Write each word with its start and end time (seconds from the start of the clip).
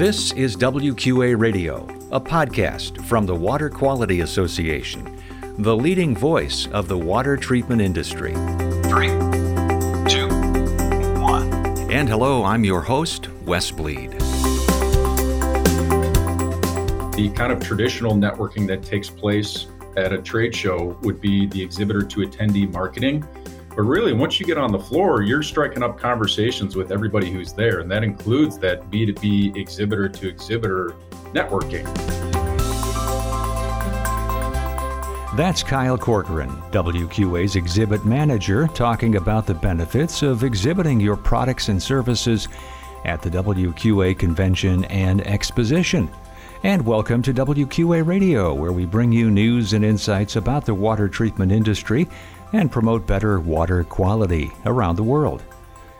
This 0.00 0.32
is 0.32 0.56
WQA 0.56 1.38
Radio, 1.38 1.86
a 2.10 2.18
podcast 2.18 3.04
from 3.04 3.26
the 3.26 3.34
Water 3.34 3.68
Quality 3.68 4.20
Association, 4.20 5.22
the 5.58 5.76
leading 5.76 6.16
voice 6.16 6.66
of 6.68 6.88
the 6.88 6.96
water 6.96 7.36
treatment 7.36 7.82
industry. 7.82 8.32
Three, 8.84 9.08
two, 10.08 10.26
one. 11.20 11.52
And 11.92 12.08
hello, 12.08 12.44
I'm 12.44 12.64
your 12.64 12.80
host, 12.80 13.28
Wes 13.44 13.70
Bleed. 13.70 14.12
The 17.12 17.30
kind 17.36 17.52
of 17.52 17.60
traditional 17.62 18.14
networking 18.14 18.66
that 18.68 18.82
takes 18.82 19.10
place 19.10 19.66
at 19.98 20.14
a 20.14 20.22
trade 20.22 20.54
show 20.56 20.96
would 21.02 21.20
be 21.20 21.44
the 21.44 21.62
exhibitor 21.62 22.00
to 22.00 22.20
attendee 22.20 22.72
marketing. 22.72 23.22
But 23.76 23.82
really, 23.82 24.12
once 24.12 24.40
you 24.40 24.46
get 24.46 24.58
on 24.58 24.72
the 24.72 24.78
floor, 24.80 25.22
you're 25.22 25.44
striking 25.44 25.84
up 25.84 25.96
conversations 25.96 26.74
with 26.74 26.90
everybody 26.90 27.30
who's 27.30 27.52
there. 27.52 27.78
And 27.78 27.90
that 27.90 28.02
includes 28.02 28.58
that 28.58 28.90
B2B 28.90 29.56
exhibitor 29.56 30.08
to 30.08 30.28
exhibitor 30.28 30.96
networking. 31.32 31.86
That's 35.36 35.62
Kyle 35.62 35.96
Corcoran, 35.96 36.50
WQA's 36.72 37.54
exhibit 37.54 38.04
manager, 38.04 38.66
talking 38.74 39.14
about 39.14 39.46
the 39.46 39.54
benefits 39.54 40.22
of 40.22 40.42
exhibiting 40.42 40.98
your 40.98 41.16
products 41.16 41.68
and 41.68 41.80
services 41.80 42.48
at 43.04 43.22
the 43.22 43.30
WQA 43.30 44.18
convention 44.18 44.84
and 44.86 45.24
exposition. 45.24 46.10
And 46.64 46.84
welcome 46.84 47.22
to 47.22 47.32
WQA 47.32 48.04
Radio, 48.04 48.52
where 48.52 48.72
we 48.72 48.84
bring 48.84 49.12
you 49.12 49.30
news 49.30 49.72
and 49.72 49.84
insights 49.84 50.34
about 50.34 50.66
the 50.66 50.74
water 50.74 51.08
treatment 51.08 51.52
industry 51.52 52.08
and 52.52 52.70
promote 52.70 53.06
better 53.06 53.40
water 53.40 53.84
quality 53.84 54.50
around 54.66 54.96
the 54.96 55.02
world. 55.02 55.42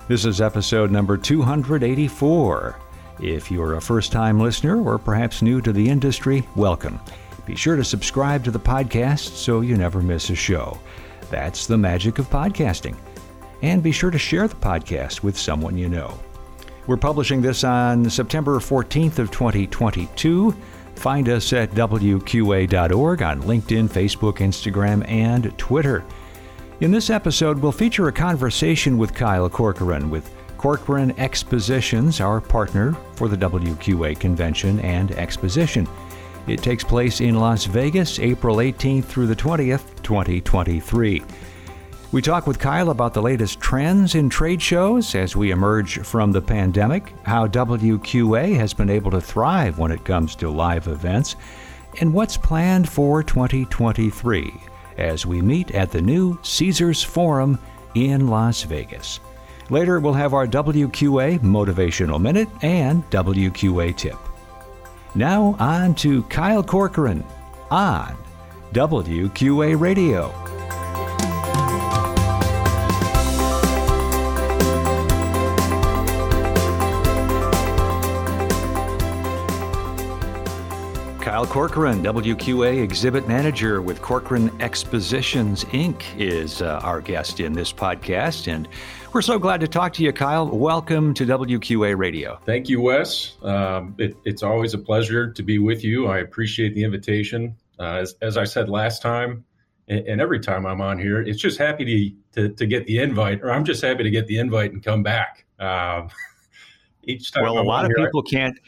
This 0.09 0.25
is 0.25 0.41
episode 0.41 0.91
number 0.91 1.17
284. 1.17 2.77
If 3.21 3.51
you're 3.51 3.75
a 3.75 3.81
first 3.81 4.13
time 4.13 4.41
listener 4.41 4.83
or 4.83 4.99
perhaps 4.99 5.43
new 5.43 5.61
to 5.61 5.73
the 5.73 5.89
industry, 5.89 6.43
welcome. 6.57 6.99
Be 7.47 7.55
sure 7.55 7.77
to 7.77 7.85
subscribe 7.85 8.45
to 8.45 8.51
the 8.51 8.59
podcast 8.59 9.37
so 9.37 9.61
you 9.61 9.77
never 9.77 10.01
miss 10.01 10.31
a 10.31 10.35
show. 10.35 10.79
That's 11.31 11.67
the 11.67 11.79
magic 11.79 12.19
of 12.19 12.29
podcasting. 12.31 12.97
And 13.63 13.83
be 13.83 13.93
sure 13.93 14.11
to 14.11 14.19
share 14.19 14.49
the 14.49 14.57
podcast 14.57 15.23
with 15.23 15.39
someone 15.39 15.77
you 15.77 15.89
know. 15.89 16.19
We're 16.87 16.97
publishing 16.97 17.43
this 17.43 17.63
on 17.63 18.09
September 18.09 18.59
14th 18.59 19.19
of 19.19 19.31
2022. 19.31 20.55
Find 20.97 21.29
us 21.29 21.53
at 21.53 21.71
wqa.org 21.71 23.23
on 23.23 23.43
LinkedIn, 23.43 23.89
Facebook, 23.89 24.39
Instagram, 24.39 25.09
and 25.09 25.57
Twitter. 25.57 26.05
In 26.81 26.91
this 26.91 27.11
episode, 27.11 27.59
we'll 27.59 27.73
feature 27.73 28.09
a 28.09 28.13
conversation 28.13 28.97
with 28.97 29.13
Kyle 29.13 29.51
Corcoran 29.51 30.09
with 30.09 30.33
Corcoran 30.57 31.11
Expositions, 31.21 32.23
our 32.23 32.41
partner 32.41 32.97
for 33.17 33.29
the 33.29 33.37
WQA 33.37 34.19
convention 34.19 34.81
and 34.81 35.13
exposition. 35.13 35.87
It 36.47 36.63
takes 36.63 36.83
place 36.83 37.21
in 37.21 37.39
Las 37.39 37.67
Vegas, 37.67 38.19
April 38.19 38.57
18th 38.57 39.05
through 39.05 39.27
the 39.27 39.37
20th, 39.37 40.03
2023. 40.03 41.23
We 42.13 42.23
talk 42.23 42.47
with 42.47 42.59
Kyle 42.59 42.89
about 42.89 43.13
the 43.13 43.21
latest 43.21 43.61
trends 43.61 44.15
in 44.15 44.31
trade 44.31 44.63
shows 44.63 45.15
as 45.15 45.37
we 45.37 45.51
emerge 45.51 45.99
from 45.99 46.33
the 46.33 46.41
pandemic, 46.41 47.13
how 47.25 47.47
WQA 47.47 48.57
has 48.57 48.73
been 48.73 48.89
able 48.89 49.11
to 49.11 49.21
thrive 49.21 49.79
when 49.79 49.93
it 49.93 50.07
comes 50.07 50.35
to 50.37 50.49
live 50.49 50.89
events, 50.89 51.37
and 52.01 52.15
what's 52.15 52.39
planned 52.39 52.89
for 52.89 53.23
2023 53.23 54.70
as 55.01 55.27
we 55.27 55.41
meet 55.41 55.71
at 55.73 55.91
the 55.91 56.03
new 56.03 56.39
Caesars 56.43 57.03
Forum 57.03 57.59
in 57.95 58.29
Las 58.29 58.63
Vegas. 58.63 59.21
Later, 59.71 60.01
we'll 60.01 60.13
have 60.13 60.35
our 60.35 60.47
WQA 60.47 61.39
Motivational 61.41 62.21
Minute 62.21 62.49
and 62.63 63.09
WQA 63.11 63.97
Tip. 63.97 64.19
Now, 65.15 65.57
on 65.59 65.95
to 65.97 66.23
Kyle 66.25 66.63
Corcoran 66.63 67.25
on 67.71 68.17
WQA 68.73 69.79
Radio. 69.81 70.50
Kyle 81.31 81.47
Corcoran, 81.47 82.03
WQA 82.03 82.83
Exhibit 82.83 83.29
Manager 83.29 83.81
with 83.81 84.03
Corcoran 84.03 84.51
Expositions 84.61 85.63
Inc., 85.67 86.03
is 86.19 86.61
uh, 86.61 86.81
our 86.83 87.01
guest 87.01 87.39
in 87.39 87.53
this 87.53 87.73
podcast. 87.73 88.53
And 88.53 88.67
we're 89.13 89.23
so 89.23 89.39
glad 89.39 89.61
to 89.61 89.69
talk 89.69 89.93
to 89.93 90.03
you, 90.03 90.13
Kyle. 90.13 90.49
Welcome 90.49 91.15
to 91.15 91.25
WQA 91.25 91.97
Radio. 91.97 92.41
Thank 92.47 92.69
you, 92.69 92.81
Wes. 92.81 93.37
Um, 93.45 93.95
it, 93.97 94.17
it's 94.25 94.43
always 94.43 94.75
a 94.75 94.79
pleasure 94.79 95.31
to 95.31 95.43
be 95.45 95.61
with 95.61 95.85
you. 95.85 96.09
I 96.09 96.19
appreciate 96.19 96.75
the 96.75 96.83
invitation. 96.83 97.55
Uh, 97.79 97.99
as, 97.99 98.17
as, 98.21 98.37
I 98.37 98.43
said 98.43 98.69
last 98.69 99.01
time, 99.01 99.45
and, 99.87 100.05
and, 100.09 100.21
every 100.21 100.41
time 100.41 100.67
I'm 100.67 100.81
on 100.81 100.99
here, 100.99 101.23
it's 101.23 101.41
just 101.41 101.59
happy 101.59 102.17
to, 102.35 102.49
to, 102.49 102.55
to, 102.57 102.67
get 102.67 102.89
the 102.89 102.99
invite, 102.99 103.41
or 103.43 103.53
I'm 103.53 103.65
just 103.65 103.83
happy 103.83 104.03
to 104.03 104.11
get 104.11 104.27
the 104.27 104.39
invite 104.39 104.73
and 104.73 104.83
come 104.83 105.05
back. 105.05 105.45
Um, 105.61 106.09
each 107.05 107.31
time 107.31 107.45
well, 107.45 107.59
I'm 107.59 107.67
a 107.67 107.69
lot 107.69 107.85
of 107.85 107.93
here, 107.97 108.05
people 108.05 108.25
I, 108.27 108.31
can't 108.31 108.59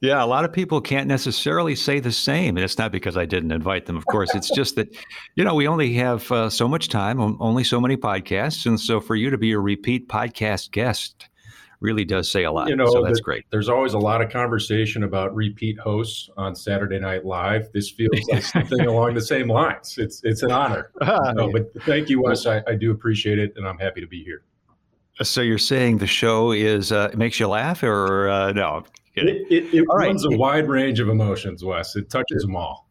yeah, 0.00 0.22
a 0.22 0.26
lot 0.26 0.44
of 0.44 0.52
people 0.52 0.80
can't 0.80 1.06
necessarily 1.06 1.74
say 1.74 2.00
the 2.00 2.12
same. 2.12 2.56
And 2.56 2.64
it's 2.64 2.78
not 2.78 2.92
because 2.92 3.16
I 3.16 3.24
didn't 3.24 3.52
invite 3.52 3.86
them, 3.86 3.96
of 3.96 4.06
course. 4.06 4.34
It's 4.34 4.50
just 4.50 4.76
that, 4.76 4.94
you 5.34 5.44
know, 5.44 5.54
we 5.54 5.66
only 5.66 5.94
have 5.94 6.30
uh, 6.30 6.50
so 6.50 6.68
much 6.68 6.88
time, 6.88 7.20
only 7.40 7.64
so 7.64 7.80
many 7.80 7.96
podcasts. 7.96 8.66
And 8.66 8.78
so 8.78 9.00
for 9.00 9.16
you 9.16 9.30
to 9.30 9.38
be 9.38 9.52
a 9.52 9.58
repeat 9.58 10.08
podcast 10.08 10.70
guest 10.72 11.28
really 11.80 12.04
does 12.04 12.30
say 12.30 12.44
a 12.44 12.50
lot. 12.50 12.68
You 12.68 12.76
know, 12.76 12.86
so 12.86 13.02
that's 13.02 13.18
the, 13.18 13.22
great. 13.22 13.44
There's 13.50 13.68
always 13.68 13.92
a 13.92 13.98
lot 13.98 14.20
of 14.22 14.30
conversation 14.30 15.04
about 15.04 15.34
repeat 15.34 15.78
hosts 15.78 16.30
on 16.36 16.56
Saturday 16.56 16.98
Night 16.98 17.24
Live. 17.24 17.70
This 17.72 17.90
feels 17.90 18.18
like 18.30 18.42
something 18.56 18.80
along 18.80 19.14
the 19.14 19.20
same 19.20 19.48
lines. 19.48 19.96
It's 19.98 20.22
it's 20.24 20.42
an 20.42 20.50
honor. 20.50 20.90
Uh, 21.04 21.32
no, 21.32 21.52
but 21.52 21.70
thank 21.82 22.08
you, 22.08 22.22
Wes. 22.22 22.46
I, 22.46 22.62
I 22.66 22.74
do 22.74 22.90
appreciate 22.90 23.38
it, 23.38 23.52
and 23.56 23.68
I'm 23.68 23.78
happy 23.78 24.00
to 24.00 24.06
be 24.06 24.24
here. 24.24 24.42
So 25.22 25.42
you're 25.42 25.58
saying 25.58 25.98
the 25.98 26.06
show 26.06 26.50
is 26.52 26.92
uh, 26.92 27.10
makes 27.14 27.38
you 27.38 27.46
laugh, 27.46 27.82
or 27.82 28.28
uh, 28.28 28.52
no? 28.52 28.84
It, 29.14 29.46
it, 29.50 29.74
it 29.74 29.84
runs 29.84 30.26
right. 30.26 30.34
a 30.34 30.38
wide 30.38 30.68
range 30.68 31.00
of 31.00 31.08
emotions, 31.08 31.64
Wes. 31.64 31.94
It 31.96 32.10
touches 32.10 32.42
them 32.42 32.56
all. 32.56 32.88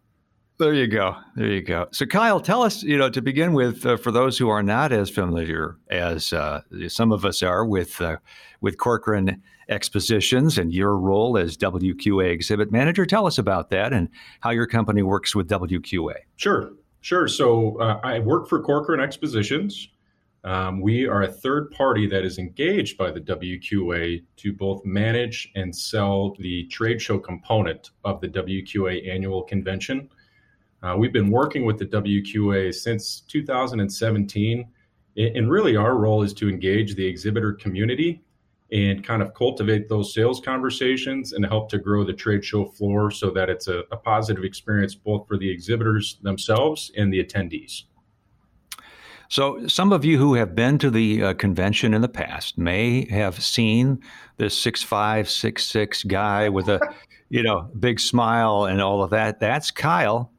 There 0.60 0.74
you 0.74 0.88
go. 0.88 1.16
There 1.36 1.48
you 1.48 1.62
go. 1.62 1.88
So, 1.92 2.06
Kyle, 2.06 2.40
tell 2.40 2.62
us, 2.62 2.84
you 2.84 2.98
know, 2.98 3.10
to 3.10 3.22
begin 3.22 3.54
with, 3.54 3.86
uh, 3.86 3.98
for 3.98 4.12
those 4.12 4.38
who 4.38 4.50
are 4.50 4.62
not 4.62 4.92
as 4.92 5.10
familiar 5.10 5.78
as 5.90 6.32
uh, 6.32 6.62
some 6.88 7.12
of 7.12 7.26
us 7.26 7.42
are 7.42 7.66
with 7.66 8.00
uh, 8.00 8.18
with 8.62 8.78
Corcoran 8.78 9.42
Expositions 9.68 10.58
and 10.58 10.72
your 10.72 10.98
role 10.98 11.38
as 11.38 11.58
WQA 11.58 12.32
exhibit 12.32 12.72
manager, 12.72 13.06
tell 13.06 13.26
us 13.26 13.38
about 13.38 13.72
that 13.72 13.94
and 13.94 14.10
how 14.42 14.52
your 14.52 14.68
company 14.68 15.02
works 15.02 15.36
with 15.36 15.50
WQA. 15.50 16.16
Sure, 16.36 16.72
sure. 17.02 17.28
So, 17.28 17.80
uh, 17.80 18.00
I 18.04 18.20
work 18.20 18.48
for 18.48 18.62
Corcoran 18.62 19.00
Expositions. 19.00 19.90
Um, 20.46 20.82
we 20.82 21.08
are 21.08 21.24
a 21.24 21.32
third 21.32 21.72
party 21.72 22.06
that 22.08 22.26
is 22.26 22.38
engaged 22.38 22.98
by 22.98 23.12
the 23.12 23.22
WQA 23.22 24.24
to 24.36 24.54
both 24.54 24.84
manage 24.84 25.50
and 25.56 25.74
sell 25.74 26.36
the 26.40 26.66
trade 26.66 27.02
show 27.02 27.18
component 27.18 27.92
of 28.04 28.20
the 28.20 28.28
WQA 28.28 29.10
annual 29.10 29.44
convention. 29.44 30.10
Uh, 30.82 30.96
we've 30.98 31.14
been 31.14 31.32
working 31.32 31.64
with 31.64 31.80
the 31.80 31.86
WQA 31.86 32.74
since 32.74 33.22
2017, 33.22 34.68
and 35.16 35.50
really 35.50 35.78
our 35.78 35.96
role 35.96 36.24
is 36.24 36.34
to 36.34 36.50
engage 36.50 36.96
the 36.96 37.06
exhibitor 37.06 37.54
community 37.54 38.22
and 38.74 39.02
kind 39.06 39.22
of 39.22 39.34
cultivate 39.34 39.88
those 39.88 40.14
sales 40.14 40.42
conversations 40.42 41.32
and 41.32 41.46
help 41.46 41.70
to 41.70 41.78
grow 41.78 42.04
the 42.04 42.12
trade 42.12 42.44
show 42.44 42.66
floor 42.66 43.12
so 43.12 43.30
that 43.30 43.50
it's 43.50 43.70
a, 43.70 43.84
a 43.92 43.98
positive 43.98 44.44
experience 44.44 44.94
both 44.94 45.26
for 45.26 45.38
the 45.38 45.50
exhibitors 45.50 46.18
themselves 46.22 46.92
and 46.98 47.14
the 47.14 47.24
attendees. 47.24 47.84
So, 49.34 49.66
some 49.66 49.92
of 49.92 50.06
you 50.06 50.20
who 50.20 50.36
have 50.36 50.54
been 50.54 50.78
to 50.78 50.92
the 50.92 51.24
uh, 51.24 51.34
convention 51.34 51.96
in 51.96 52.04
the 52.04 52.08
past 52.08 52.56
may 52.56 53.10
have 53.10 53.44
seen 53.44 54.00
this 54.38 54.56
six 54.56 54.84
five 54.84 55.28
six 55.28 55.66
six 55.66 56.04
guy 56.04 56.50
with 56.50 56.70
a, 56.70 56.80
you 57.30 57.42
know, 57.42 57.68
big 57.80 58.00
smile 58.00 58.66
and 58.66 58.80
all 58.80 59.02
of 59.02 59.10
that. 59.10 59.40
That's 59.40 59.72
Kyle, 59.72 60.32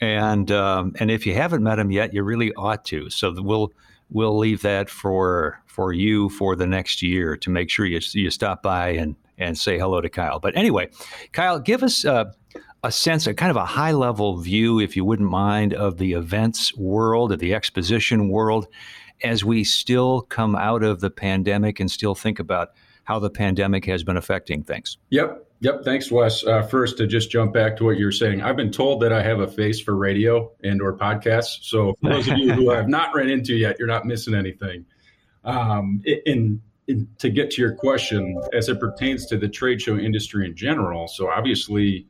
and 0.00 0.50
um, 0.50 0.96
and 0.98 1.12
if 1.12 1.26
you 1.26 1.34
haven't 1.34 1.62
met 1.62 1.78
him 1.78 1.92
yet, 1.92 2.12
you 2.12 2.24
really 2.24 2.52
ought 2.54 2.84
to. 2.86 3.08
So 3.08 3.32
we'll 3.40 3.72
we'll 4.10 4.36
leave 4.36 4.62
that 4.62 4.90
for 4.90 5.62
for 5.66 5.92
you 5.92 6.28
for 6.30 6.56
the 6.56 6.66
next 6.66 7.02
year 7.02 7.36
to 7.36 7.50
make 7.50 7.70
sure 7.70 7.86
you 7.86 8.00
you 8.14 8.30
stop 8.30 8.64
by 8.64 8.88
and 8.88 9.14
and 9.38 9.56
say 9.56 9.78
hello 9.78 10.00
to 10.00 10.08
Kyle. 10.08 10.40
But 10.40 10.56
anyway, 10.56 10.90
Kyle, 11.30 11.60
give 11.60 11.84
us. 11.84 12.04
Uh, 12.04 12.32
a 12.82 12.90
sense, 12.90 13.26
a 13.26 13.34
kind 13.34 13.50
of 13.50 13.56
a 13.56 13.64
high 13.64 13.92
level 13.92 14.38
view, 14.38 14.80
if 14.80 14.96
you 14.96 15.04
wouldn't 15.04 15.30
mind, 15.30 15.74
of 15.74 15.98
the 15.98 16.12
events 16.12 16.76
world, 16.76 17.32
of 17.32 17.38
the 17.38 17.54
exposition 17.54 18.28
world, 18.28 18.66
as 19.22 19.44
we 19.44 19.64
still 19.64 20.22
come 20.22 20.56
out 20.56 20.82
of 20.82 21.00
the 21.00 21.10
pandemic 21.10 21.78
and 21.78 21.90
still 21.90 22.14
think 22.14 22.38
about 22.38 22.70
how 23.04 23.18
the 23.18 23.30
pandemic 23.30 23.84
has 23.84 24.02
been 24.02 24.16
affecting 24.16 24.62
things. 24.62 24.96
Yep. 25.10 25.46
Yep. 25.62 25.84
Thanks, 25.84 26.10
Wes. 26.10 26.46
Uh, 26.46 26.62
first, 26.62 26.96
to 26.98 27.06
just 27.06 27.30
jump 27.30 27.52
back 27.52 27.76
to 27.76 27.84
what 27.84 27.98
you're 27.98 28.12
saying, 28.12 28.40
I've 28.40 28.56
been 28.56 28.70
told 28.70 29.02
that 29.02 29.12
I 29.12 29.22
have 29.22 29.40
a 29.40 29.46
face 29.46 29.78
for 29.78 29.94
radio 29.94 30.50
and 30.64 30.80
or 30.80 30.96
podcasts. 30.96 31.64
So 31.64 31.94
for 32.00 32.08
those 32.08 32.28
of 32.28 32.38
you 32.38 32.52
who 32.52 32.70
I 32.72 32.76
have 32.76 32.88
not 32.88 33.14
run 33.14 33.28
into 33.28 33.54
yet, 33.54 33.76
you're 33.78 33.88
not 33.88 34.06
missing 34.06 34.34
anything. 34.34 34.86
Um, 35.44 36.02
in 36.04 36.62
to 37.18 37.30
get 37.30 37.50
to 37.52 37.62
your 37.62 37.74
question, 37.74 38.40
as 38.52 38.68
it 38.68 38.80
pertains 38.80 39.26
to 39.26 39.36
the 39.36 39.48
trade 39.48 39.80
show 39.80 39.96
industry 39.96 40.46
in 40.46 40.56
general, 40.56 41.06
so 41.06 41.30
obviously 41.30 42.06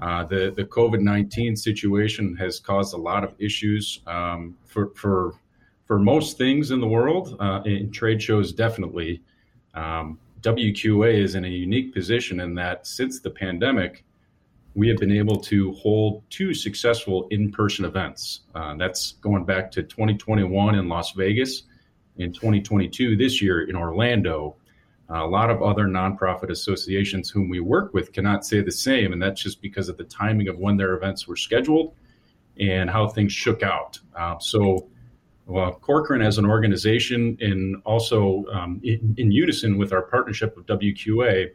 uh, 0.00 0.24
the 0.24 0.52
the 0.56 0.64
COVID 0.64 1.00
nineteen 1.00 1.56
situation 1.56 2.36
has 2.36 2.60
caused 2.60 2.94
a 2.94 2.98
lot 2.98 3.24
of 3.24 3.34
issues 3.38 4.00
um, 4.06 4.56
for 4.64 4.90
for 4.94 5.34
for 5.86 5.98
most 5.98 6.38
things 6.38 6.70
in 6.70 6.80
the 6.80 6.86
world. 6.86 7.36
Uh, 7.38 7.60
in 7.64 7.90
trade 7.90 8.22
shows, 8.22 8.52
definitely, 8.52 9.22
um, 9.74 10.18
WQA 10.40 11.14
is 11.14 11.34
in 11.34 11.44
a 11.44 11.48
unique 11.48 11.92
position 11.92 12.40
in 12.40 12.54
that 12.54 12.86
since 12.86 13.20
the 13.20 13.30
pandemic, 13.30 14.04
we 14.74 14.88
have 14.88 14.98
been 14.98 15.12
able 15.12 15.36
to 15.36 15.72
hold 15.72 16.22
two 16.30 16.52
successful 16.52 17.28
in-person 17.30 17.84
events. 17.84 18.40
Uh, 18.54 18.74
that's 18.76 19.12
going 19.20 19.44
back 19.44 19.70
to 19.72 19.82
2021 19.82 20.74
in 20.74 20.88
Las 20.88 21.12
Vegas, 21.12 21.62
in 22.16 22.32
2022 22.32 23.16
this 23.16 23.40
year 23.40 23.68
in 23.68 23.76
Orlando. 23.76 24.56
A 25.10 25.26
lot 25.26 25.50
of 25.50 25.62
other 25.62 25.84
nonprofit 25.84 26.50
associations 26.50 27.28
whom 27.28 27.50
we 27.50 27.60
work 27.60 27.92
with 27.92 28.12
cannot 28.12 28.46
say 28.46 28.62
the 28.62 28.72
same, 28.72 29.12
and 29.12 29.20
that's 29.20 29.42
just 29.42 29.60
because 29.60 29.88
of 29.90 29.98
the 29.98 30.04
timing 30.04 30.48
of 30.48 30.58
when 30.58 30.76
their 30.78 30.94
events 30.94 31.28
were 31.28 31.36
scheduled 31.36 31.94
and 32.58 32.88
how 32.88 33.06
things 33.08 33.32
shook 33.32 33.62
out. 33.62 33.98
Uh, 34.16 34.38
so, 34.38 34.88
well, 35.46 35.72
Corcoran 35.72 36.22
as 36.22 36.38
an 36.38 36.46
organization, 36.46 37.36
and 37.40 37.76
also 37.84 38.46
um, 38.52 38.80
in, 38.82 39.14
in, 39.18 39.30
unison 39.30 39.76
with 39.76 39.92
our 39.92 40.02
partnership 40.02 40.56
with 40.56 40.66
WQA, 40.66 41.50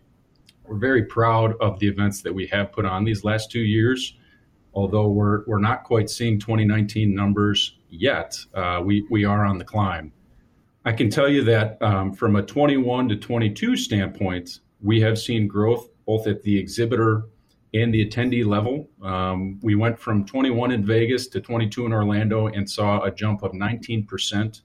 we're 0.65 0.77
very 0.77 1.05
proud 1.05 1.55
of 1.59 1.79
the 1.79 1.87
events 1.87 2.21
that 2.21 2.33
we 2.33 2.45
have 2.47 2.71
put 2.71 2.85
on 2.85 3.03
these 3.03 3.23
last 3.23 3.49
two 3.49 3.61
years. 3.61 4.15
Although 4.75 5.07
we're, 5.07 5.43
we're 5.45 5.59
not 5.59 5.83
quite 5.83 6.11
seeing 6.11 6.39
2019 6.39 7.15
numbers 7.15 7.77
yet, 7.89 8.37
uh, 8.53 8.81
we, 8.83 9.07
we 9.09 9.25
are 9.25 9.43
on 9.43 9.57
the 9.57 9.65
climb. 9.65 10.11
I 10.85 10.93
can 10.93 11.09
tell 11.09 11.27
you 11.27 11.43
that 11.43 11.81
um, 11.81 12.13
from 12.13 12.35
a 12.35 12.41
21 12.41 13.09
to 13.09 13.15
22 13.17 13.75
standpoint, 13.75 14.59
we 14.81 15.01
have 15.01 15.19
seen 15.19 15.47
growth 15.47 15.89
both 16.05 16.25
at 16.25 16.41
the 16.41 16.57
exhibitor 16.57 17.25
and 17.73 17.93
the 17.93 18.03
attendee 18.05 18.45
level. 18.45 18.89
Um, 19.01 19.59
we 19.61 19.75
went 19.75 19.99
from 19.99 20.25
21 20.25 20.71
in 20.71 20.85
Vegas 20.85 21.27
to 21.27 21.41
22 21.41 21.85
in 21.85 21.93
Orlando 21.93 22.47
and 22.47 22.67
saw 22.67 23.03
a 23.03 23.11
jump 23.11 23.43
of 23.43 23.51
19% 23.51 24.61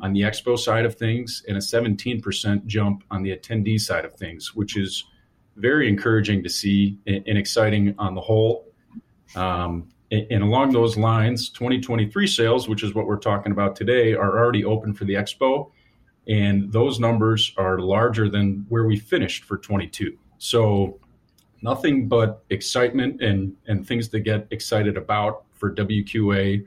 on 0.00 0.12
the 0.12 0.22
expo 0.22 0.58
side 0.58 0.84
of 0.84 0.94
things 0.94 1.44
and 1.46 1.56
a 1.56 1.60
17% 1.60 2.66
jump 2.66 3.04
on 3.10 3.22
the 3.22 3.36
attendee 3.36 3.78
side 3.78 4.04
of 4.04 4.14
things, 4.14 4.54
which 4.54 4.76
is 4.76 5.04
very 5.56 5.88
encouraging 5.88 6.42
to 6.42 6.48
see 6.48 6.98
and, 7.06 7.38
exciting 7.38 7.94
on 7.98 8.14
the 8.14 8.20
whole. 8.20 8.66
Um, 9.36 9.88
and 10.10 10.42
along 10.42 10.72
those 10.72 10.96
lines, 10.96 11.50
2023 11.50 12.26
sales, 12.26 12.68
which 12.68 12.82
is 12.82 12.94
what 12.94 13.06
we're 13.06 13.18
talking 13.18 13.52
about 13.52 13.76
today, 13.76 14.14
are 14.14 14.38
already 14.38 14.64
open 14.64 14.92
for 14.92 15.04
the 15.04 15.14
expo. 15.14 15.70
And 16.28 16.72
those 16.72 16.98
numbers 16.98 17.52
are 17.56 17.78
larger 17.78 18.28
than 18.28 18.66
where 18.68 18.84
we 18.86 18.98
finished 18.98 19.44
for 19.44 19.56
22. 19.56 20.16
So, 20.38 20.98
nothing 21.62 22.08
but 22.08 22.44
excitement 22.50 23.20
and, 23.22 23.54
and 23.66 23.86
things 23.86 24.08
to 24.08 24.20
get 24.20 24.46
excited 24.50 24.96
about 24.96 25.44
for 25.52 25.74
WQA 25.74 26.66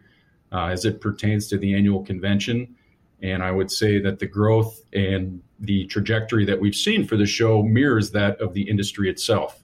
uh, 0.51 0.65
as 0.67 0.85
it 0.85 1.01
pertains 1.01 1.47
to 1.47 1.57
the 1.57 1.73
annual 1.73 2.03
convention. 2.03 2.75
And 3.21 3.41
I 3.41 3.51
would 3.51 3.71
say 3.71 3.99
that 3.99 4.19
the 4.19 4.27
growth 4.27 4.83
and 4.93 5.41
the 5.59 5.85
trajectory 5.87 6.45
that 6.45 6.59
we've 6.59 6.75
seen 6.75 7.05
for 7.07 7.17
the 7.17 7.25
show 7.25 7.63
mirrors 7.63 8.11
that 8.11 8.39
of 8.39 8.53
the 8.53 8.61
industry 8.61 9.09
itself. 9.09 9.62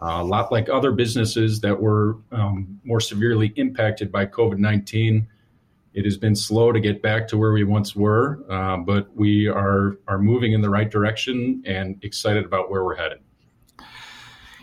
A 0.00 0.24
lot 0.24 0.50
like 0.50 0.68
other 0.68 0.92
businesses 0.92 1.60
that 1.60 1.78
were 1.78 2.16
um, 2.32 2.80
more 2.84 3.00
severely 3.00 3.52
impacted 3.56 4.10
by 4.10 4.26
COVID 4.26 4.58
19. 4.58 5.26
It 5.92 6.04
has 6.04 6.16
been 6.16 6.36
slow 6.36 6.72
to 6.72 6.80
get 6.80 7.02
back 7.02 7.26
to 7.28 7.36
where 7.36 7.52
we 7.52 7.64
once 7.64 7.96
were, 7.96 8.44
uh, 8.48 8.76
but 8.78 9.14
we 9.14 9.48
are, 9.48 9.98
are 10.06 10.18
moving 10.18 10.52
in 10.52 10.62
the 10.62 10.70
right 10.70 10.88
direction 10.88 11.62
and 11.66 11.98
excited 12.02 12.44
about 12.44 12.70
where 12.70 12.84
we're 12.84 12.94
headed. 12.94 13.18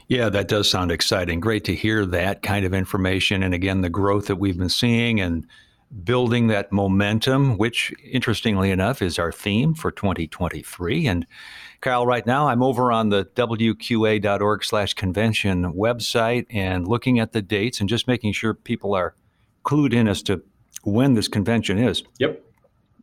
Yeah, 0.07 0.29
that 0.29 0.47
does 0.47 0.69
sound 0.69 0.91
exciting. 0.91 1.41
Great 1.41 1.65
to 1.65 1.75
hear 1.75 2.05
that 2.05 2.41
kind 2.41 2.65
of 2.65 2.73
information. 2.73 3.43
And 3.43 3.53
again, 3.53 3.81
the 3.81 3.89
growth 3.89 4.27
that 4.27 4.37
we've 4.37 4.57
been 4.57 4.69
seeing 4.69 5.19
and 5.19 5.45
building 6.03 6.47
that 6.47 6.71
momentum, 6.71 7.57
which 7.57 7.93
interestingly 8.09 8.71
enough 8.71 9.01
is 9.01 9.19
our 9.19 9.31
theme 9.31 9.73
for 9.73 9.91
2023. 9.91 11.07
And 11.07 11.27
Kyle, 11.81 12.05
right 12.05 12.25
now 12.25 12.47
I'm 12.47 12.63
over 12.63 12.91
on 12.91 13.09
the 13.09 13.25
wqa.org 13.25 14.63
slash 14.63 14.93
convention 14.93 15.73
website 15.73 16.45
and 16.49 16.87
looking 16.87 17.19
at 17.19 17.33
the 17.33 17.41
dates 17.41 17.79
and 17.79 17.87
just 17.87 18.07
making 18.07 18.33
sure 18.33 18.53
people 18.53 18.95
are 18.95 19.15
clued 19.63 19.93
in 19.93 20.07
as 20.07 20.23
to 20.23 20.41
when 20.83 21.13
this 21.13 21.27
convention 21.27 21.77
is. 21.77 22.03
Yep. 22.19 22.43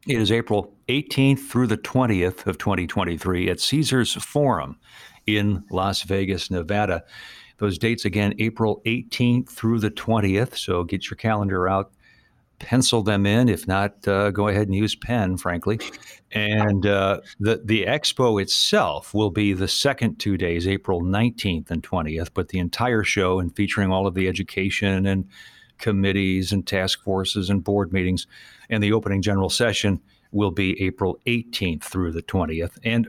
It 0.06 0.20
is 0.20 0.32
April 0.32 0.74
18th 0.88 1.48
through 1.48 1.68
the 1.68 1.78
20th 1.78 2.46
of 2.46 2.58
2023 2.58 3.48
at 3.48 3.60
Caesars 3.60 4.14
Forum 4.14 4.78
in 5.26 5.64
Las 5.70 6.02
Vegas, 6.02 6.50
Nevada. 6.50 7.04
Those 7.58 7.78
dates 7.78 8.04
again, 8.04 8.34
April 8.38 8.82
18th 8.84 9.48
through 9.48 9.78
the 9.78 9.90
20th. 9.90 10.58
So 10.58 10.84
get 10.84 11.08
your 11.08 11.16
calendar 11.16 11.68
out 11.68 11.92
pencil 12.64 13.02
them 13.02 13.26
in. 13.26 13.50
If 13.50 13.68
not, 13.68 14.08
uh, 14.08 14.30
go 14.30 14.48
ahead 14.48 14.68
and 14.68 14.74
use 14.74 14.94
pen, 14.94 15.36
frankly. 15.36 15.78
And 16.32 16.86
uh, 16.86 17.20
the 17.38 17.60
the 17.62 17.84
expo 17.84 18.40
itself 18.40 19.12
will 19.12 19.30
be 19.30 19.52
the 19.52 19.68
second 19.68 20.18
two 20.18 20.38
days, 20.38 20.66
April 20.66 21.02
19th 21.02 21.70
and 21.70 21.82
20th. 21.82 22.30
But 22.32 22.48
the 22.48 22.58
entire 22.58 23.04
show 23.04 23.38
and 23.38 23.54
featuring 23.54 23.92
all 23.92 24.06
of 24.06 24.14
the 24.14 24.26
education 24.26 25.04
and 25.04 25.28
committees 25.76 26.52
and 26.52 26.66
task 26.66 27.02
forces 27.02 27.50
and 27.50 27.62
board 27.62 27.92
meetings, 27.92 28.26
and 28.70 28.82
the 28.82 28.94
opening 28.94 29.20
general 29.20 29.50
session 29.50 30.00
will 30.32 30.50
be 30.50 30.80
April 30.82 31.18
18th 31.26 31.82
through 31.82 32.12
the 32.12 32.22
20th. 32.22 32.78
And 32.82 33.08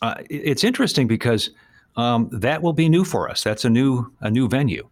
uh, 0.00 0.14
it's 0.30 0.64
interesting 0.64 1.06
because 1.06 1.50
um, 1.96 2.30
that 2.32 2.62
will 2.62 2.72
be 2.72 2.88
new 2.88 3.04
for 3.04 3.30
us. 3.30 3.44
That's 3.44 3.66
a 3.66 3.70
new 3.70 4.12
a 4.22 4.30
new 4.30 4.48
venue. 4.48 4.88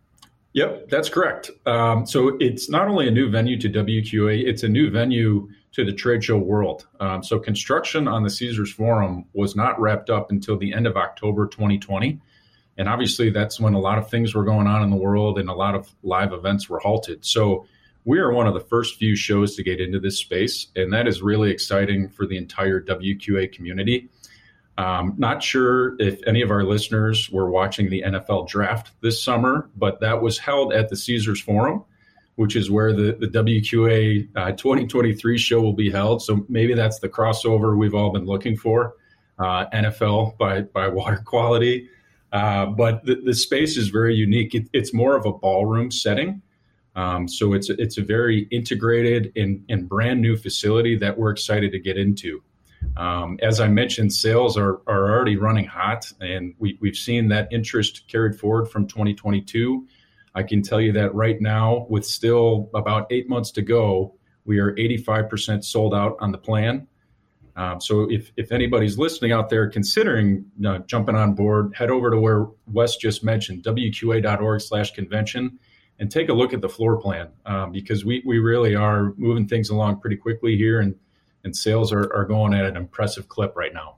Yep, 0.54 0.88
that's 0.90 1.08
correct. 1.08 1.50
Um, 1.66 2.06
so 2.06 2.36
it's 2.38 2.68
not 2.68 2.88
only 2.88 3.08
a 3.08 3.10
new 3.10 3.30
venue 3.30 3.58
to 3.58 3.70
WQA, 3.70 4.46
it's 4.46 4.62
a 4.62 4.68
new 4.68 4.90
venue 4.90 5.48
to 5.72 5.84
the 5.84 5.92
trade 5.92 6.22
show 6.22 6.36
world. 6.36 6.86
Um, 7.00 7.22
so 7.22 7.38
construction 7.38 8.06
on 8.06 8.22
the 8.22 8.28
Caesars 8.28 8.72
Forum 8.72 9.24
was 9.32 9.56
not 9.56 9.80
wrapped 9.80 10.10
up 10.10 10.30
until 10.30 10.58
the 10.58 10.74
end 10.74 10.86
of 10.86 10.96
October 10.96 11.46
2020. 11.46 12.20
And 12.76 12.88
obviously, 12.88 13.30
that's 13.30 13.58
when 13.60 13.74
a 13.74 13.78
lot 13.78 13.98
of 13.98 14.10
things 14.10 14.34
were 14.34 14.44
going 14.44 14.66
on 14.66 14.82
in 14.82 14.90
the 14.90 14.96
world 14.96 15.38
and 15.38 15.48
a 15.48 15.54
lot 15.54 15.74
of 15.74 15.90
live 16.02 16.32
events 16.32 16.68
were 16.68 16.78
halted. 16.78 17.24
So 17.24 17.66
we 18.04 18.18
are 18.18 18.32
one 18.32 18.46
of 18.46 18.54
the 18.54 18.60
first 18.60 18.96
few 18.96 19.16
shows 19.16 19.56
to 19.56 19.62
get 19.62 19.80
into 19.80 20.00
this 20.00 20.18
space. 20.18 20.66
And 20.76 20.92
that 20.92 21.06
is 21.06 21.22
really 21.22 21.50
exciting 21.50 22.08
for 22.08 22.26
the 22.26 22.36
entire 22.36 22.80
WQA 22.80 23.52
community. 23.52 24.08
Um, 24.78 25.14
not 25.18 25.42
sure 25.42 25.96
if 26.00 26.20
any 26.26 26.40
of 26.40 26.50
our 26.50 26.64
listeners 26.64 27.30
were 27.30 27.50
watching 27.50 27.90
the 27.90 28.02
NFL 28.06 28.48
draft 28.48 28.92
this 29.02 29.22
summer, 29.22 29.68
but 29.76 30.00
that 30.00 30.22
was 30.22 30.38
held 30.38 30.72
at 30.72 30.88
the 30.88 30.96
Caesars 30.96 31.40
Forum, 31.40 31.84
which 32.36 32.56
is 32.56 32.70
where 32.70 32.92
the, 32.92 33.16
the 33.20 33.26
WQA 33.26 34.28
uh, 34.34 34.52
2023 34.52 35.36
show 35.36 35.60
will 35.60 35.74
be 35.74 35.90
held. 35.90 36.22
So 36.22 36.46
maybe 36.48 36.74
that's 36.74 37.00
the 37.00 37.08
crossover 37.08 37.76
we've 37.76 37.94
all 37.94 38.10
been 38.10 38.24
looking 38.24 38.56
for 38.56 38.94
uh, 39.38 39.66
NFL 39.74 40.38
by, 40.38 40.62
by 40.62 40.88
water 40.88 41.22
quality. 41.24 41.88
Uh, 42.32 42.66
but 42.66 43.04
the, 43.04 43.16
the, 43.16 43.34
space 43.34 43.76
is 43.76 43.88
very 43.88 44.14
unique. 44.14 44.54
It, 44.54 44.66
it's 44.72 44.94
more 44.94 45.16
of 45.16 45.26
a 45.26 45.32
ballroom 45.32 45.90
setting. 45.90 46.40
Um, 46.96 47.28
so 47.28 47.52
it's, 47.52 47.68
it's 47.68 47.98
a 47.98 48.02
very 48.02 48.48
integrated 48.50 49.32
and, 49.36 49.62
and 49.68 49.86
brand 49.86 50.22
new 50.22 50.38
facility 50.38 50.96
that 50.96 51.18
we're 51.18 51.30
excited 51.30 51.72
to 51.72 51.78
get 51.78 51.98
into. 51.98 52.42
Um, 52.96 53.38
as 53.42 53.60
I 53.60 53.68
mentioned, 53.68 54.12
sales 54.12 54.56
are, 54.56 54.80
are 54.86 55.10
already 55.10 55.36
running 55.36 55.66
hot, 55.66 56.12
and 56.20 56.54
we, 56.58 56.78
we've 56.80 56.96
seen 56.96 57.28
that 57.28 57.48
interest 57.50 58.06
carried 58.08 58.38
forward 58.38 58.66
from 58.66 58.86
2022. 58.86 59.86
I 60.34 60.42
can 60.42 60.62
tell 60.62 60.80
you 60.80 60.92
that 60.92 61.14
right 61.14 61.40
now, 61.40 61.86
with 61.88 62.04
still 62.04 62.70
about 62.74 63.06
eight 63.10 63.28
months 63.28 63.50
to 63.52 63.62
go, 63.62 64.14
we 64.44 64.58
are 64.58 64.74
85% 64.74 65.64
sold 65.64 65.94
out 65.94 66.16
on 66.20 66.32
the 66.32 66.38
plan. 66.38 66.86
Um, 67.54 67.80
so 67.80 68.10
if, 68.10 68.32
if 68.36 68.50
anybody's 68.50 68.96
listening 68.96 69.32
out 69.32 69.50
there 69.50 69.68
considering 69.68 70.46
uh, 70.66 70.78
jumping 70.80 71.14
on 71.14 71.34
board, 71.34 71.74
head 71.76 71.90
over 71.90 72.10
to 72.10 72.18
where 72.18 72.46
Wes 72.66 72.96
just 72.96 73.22
mentioned, 73.22 73.62
wqa.org 73.62 74.60
slash 74.60 74.92
convention, 74.92 75.58
and 75.98 76.10
take 76.10 76.30
a 76.30 76.32
look 76.32 76.54
at 76.54 76.62
the 76.62 76.68
floor 76.68 77.00
plan 77.00 77.28
um, 77.44 77.70
because 77.70 78.04
we, 78.04 78.22
we 78.24 78.38
really 78.38 78.74
are 78.74 79.12
moving 79.16 79.46
things 79.46 79.68
along 79.68 80.00
pretty 80.00 80.16
quickly 80.16 80.56
here. 80.56 80.80
And 80.80 80.94
and 81.44 81.56
sales 81.56 81.92
are, 81.92 82.12
are 82.14 82.24
going 82.24 82.54
at 82.54 82.64
an 82.64 82.76
impressive 82.76 83.28
clip 83.28 83.54
right 83.56 83.74
now. 83.74 83.96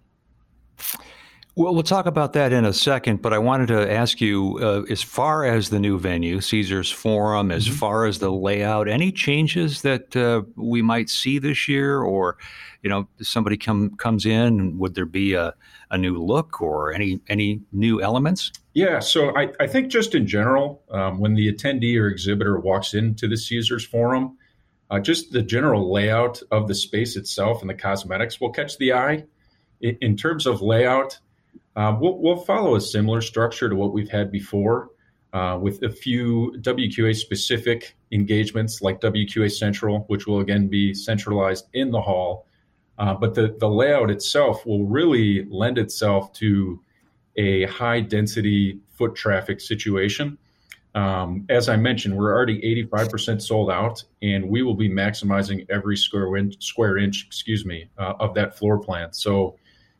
Well, 1.56 1.72
we'll 1.72 1.84
talk 1.84 2.06
about 2.06 2.32
that 2.32 2.52
in 2.52 2.64
a 2.64 2.72
second, 2.72 3.22
but 3.22 3.32
I 3.32 3.38
wanted 3.38 3.68
to 3.68 3.92
ask 3.92 4.20
you 4.20 4.58
uh, 4.60 4.82
as 4.90 5.02
far 5.02 5.44
as 5.44 5.70
the 5.70 5.78
new 5.78 6.00
venue, 6.00 6.40
Caesars 6.40 6.90
Forum, 6.90 7.52
as 7.52 7.66
mm-hmm. 7.66 7.76
far 7.76 8.06
as 8.06 8.18
the 8.18 8.32
layout, 8.32 8.88
any 8.88 9.12
changes 9.12 9.82
that 9.82 10.16
uh, 10.16 10.42
we 10.56 10.82
might 10.82 11.08
see 11.08 11.38
this 11.38 11.68
year, 11.68 12.02
or 12.02 12.38
you 12.82 12.90
know, 12.90 13.06
somebody 13.22 13.56
come 13.56 13.94
comes 13.96 14.26
in, 14.26 14.78
would 14.78 14.96
there 14.96 15.06
be 15.06 15.34
a, 15.34 15.54
a 15.92 15.96
new 15.96 16.20
look 16.20 16.60
or 16.60 16.92
any 16.92 17.20
any 17.28 17.60
new 17.70 18.02
elements? 18.02 18.50
Yeah, 18.72 18.98
so 18.98 19.32
I, 19.36 19.52
I 19.60 19.68
think 19.68 19.92
just 19.92 20.16
in 20.16 20.26
general, 20.26 20.82
um, 20.90 21.20
when 21.20 21.34
the 21.34 21.52
attendee 21.52 21.96
or 21.96 22.08
exhibitor 22.08 22.58
walks 22.58 22.94
into 22.94 23.28
the 23.28 23.36
Caesars 23.36 23.86
Forum, 23.86 24.36
uh, 24.90 25.00
just 25.00 25.32
the 25.32 25.42
general 25.42 25.92
layout 25.92 26.42
of 26.50 26.68
the 26.68 26.74
space 26.74 27.16
itself 27.16 27.60
and 27.60 27.70
the 27.70 27.74
cosmetics 27.74 28.40
will 28.40 28.52
catch 28.52 28.78
the 28.78 28.92
eye. 28.92 29.24
in, 29.80 29.96
in 30.00 30.16
terms 30.16 30.46
of 30.46 30.62
layout, 30.62 31.18
uh, 31.76 31.96
we'll, 31.98 32.18
we'll, 32.18 32.36
follow 32.36 32.76
a 32.76 32.80
similar 32.80 33.20
structure 33.20 33.68
to 33.68 33.74
what 33.74 33.92
we've 33.92 34.10
had 34.10 34.30
before, 34.30 34.90
uh, 35.32 35.58
with 35.60 35.82
a 35.82 35.90
few 35.90 36.54
WQA 36.60 37.16
specific 37.16 37.96
engagements 38.12 38.80
like 38.80 39.00
WQA 39.00 39.50
Central, 39.50 40.00
which 40.06 40.26
will 40.26 40.38
again 40.38 40.68
be 40.68 40.94
centralized 40.94 41.66
in 41.72 41.90
the 41.90 42.00
hall. 42.00 42.46
Uh, 42.96 43.14
but 43.14 43.34
the, 43.34 43.56
the 43.58 43.68
layout 43.68 44.10
itself 44.10 44.64
will 44.64 44.84
really 44.84 45.44
lend 45.50 45.78
itself 45.78 46.32
to 46.34 46.80
a 47.36 47.64
high 47.66 48.00
density 48.00 48.78
foot 48.92 49.16
traffic 49.16 49.60
situation. 49.60 50.38
Um, 50.94 51.44
as 51.48 51.68
I 51.68 51.76
mentioned, 51.76 52.16
we're 52.16 52.32
already 52.32 52.60
85% 52.86 53.42
sold 53.42 53.70
out, 53.70 54.04
and 54.22 54.48
we 54.48 54.62
will 54.62 54.74
be 54.74 54.88
maximizing 54.88 55.66
every 55.68 55.96
square 55.96 56.36
inch, 56.36 56.62
square 56.62 56.98
inch, 56.98 57.24
excuse 57.26 57.64
me, 57.64 57.88
uh, 57.98 58.14
of 58.20 58.34
that 58.34 58.56
floor 58.56 58.78
plan. 58.78 59.12
So, 59.12 59.56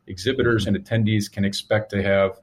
exhibitors 0.07 0.67
and 0.67 0.77
attendees 0.77 1.29
can 1.29 1.43
expect 1.43 1.89
to 1.89 2.01
have 2.01 2.39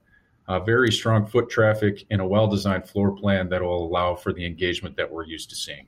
very 0.66 0.92
strong 0.92 1.24
foot 1.24 1.48
traffic 1.48 2.04
and 2.10 2.20
a 2.20 2.26
well-designed 2.26 2.86
floor 2.86 3.12
plan 3.12 3.48
that 3.48 3.62
will 3.62 3.86
allow 3.86 4.14
for 4.14 4.32
the 4.32 4.44
engagement 4.44 4.96
that 4.96 5.10
we're 5.10 5.24
used 5.24 5.48
to 5.48 5.56
seeing. 5.56 5.86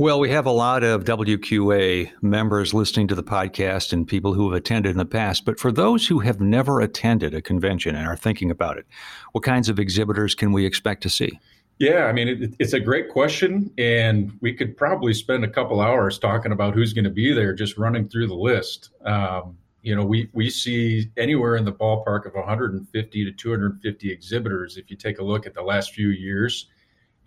Well, 0.00 0.18
we 0.18 0.30
have 0.30 0.46
a 0.46 0.50
lot 0.50 0.82
of 0.82 1.04
WQA 1.04 2.10
members 2.22 2.72
listening 2.72 3.06
to 3.08 3.14
the 3.14 3.22
podcast 3.22 3.92
and 3.92 4.08
people 4.08 4.32
who 4.32 4.50
have 4.50 4.56
attended 4.56 4.92
in 4.92 4.96
the 4.96 5.04
past. 5.04 5.44
But 5.44 5.60
for 5.60 5.70
those 5.70 6.06
who 6.06 6.20
have 6.20 6.40
never 6.40 6.80
attended 6.80 7.34
a 7.34 7.42
convention 7.42 7.94
and 7.94 8.08
are 8.08 8.16
thinking 8.16 8.50
about 8.50 8.78
it, 8.78 8.86
what 9.32 9.44
kinds 9.44 9.68
of 9.68 9.78
exhibitors 9.78 10.34
can 10.34 10.52
we 10.52 10.64
expect 10.64 11.02
to 11.02 11.10
see? 11.10 11.38
Yeah, 11.78 12.06
I 12.06 12.14
mean, 12.14 12.28
it, 12.28 12.54
it's 12.58 12.72
a 12.72 12.80
great 12.80 13.10
question. 13.10 13.70
And 13.76 14.32
we 14.40 14.54
could 14.54 14.74
probably 14.74 15.12
spend 15.12 15.44
a 15.44 15.50
couple 15.50 15.82
hours 15.82 16.18
talking 16.18 16.50
about 16.50 16.72
who's 16.72 16.94
going 16.94 17.04
to 17.04 17.10
be 17.10 17.34
there, 17.34 17.52
just 17.52 17.76
running 17.76 18.08
through 18.08 18.28
the 18.28 18.34
list. 18.34 18.88
Um, 19.04 19.58
you 19.82 19.94
know, 19.94 20.02
we, 20.06 20.30
we 20.32 20.48
see 20.48 21.10
anywhere 21.18 21.56
in 21.56 21.66
the 21.66 21.74
ballpark 21.74 22.24
of 22.24 22.32
150 22.32 23.24
to 23.26 23.32
250 23.32 24.10
exhibitors 24.10 24.78
if 24.78 24.90
you 24.90 24.96
take 24.96 25.18
a 25.18 25.22
look 25.22 25.44
at 25.44 25.52
the 25.52 25.62
last 25.62 25.92
few 25.92 26.08
years 26.08 26.68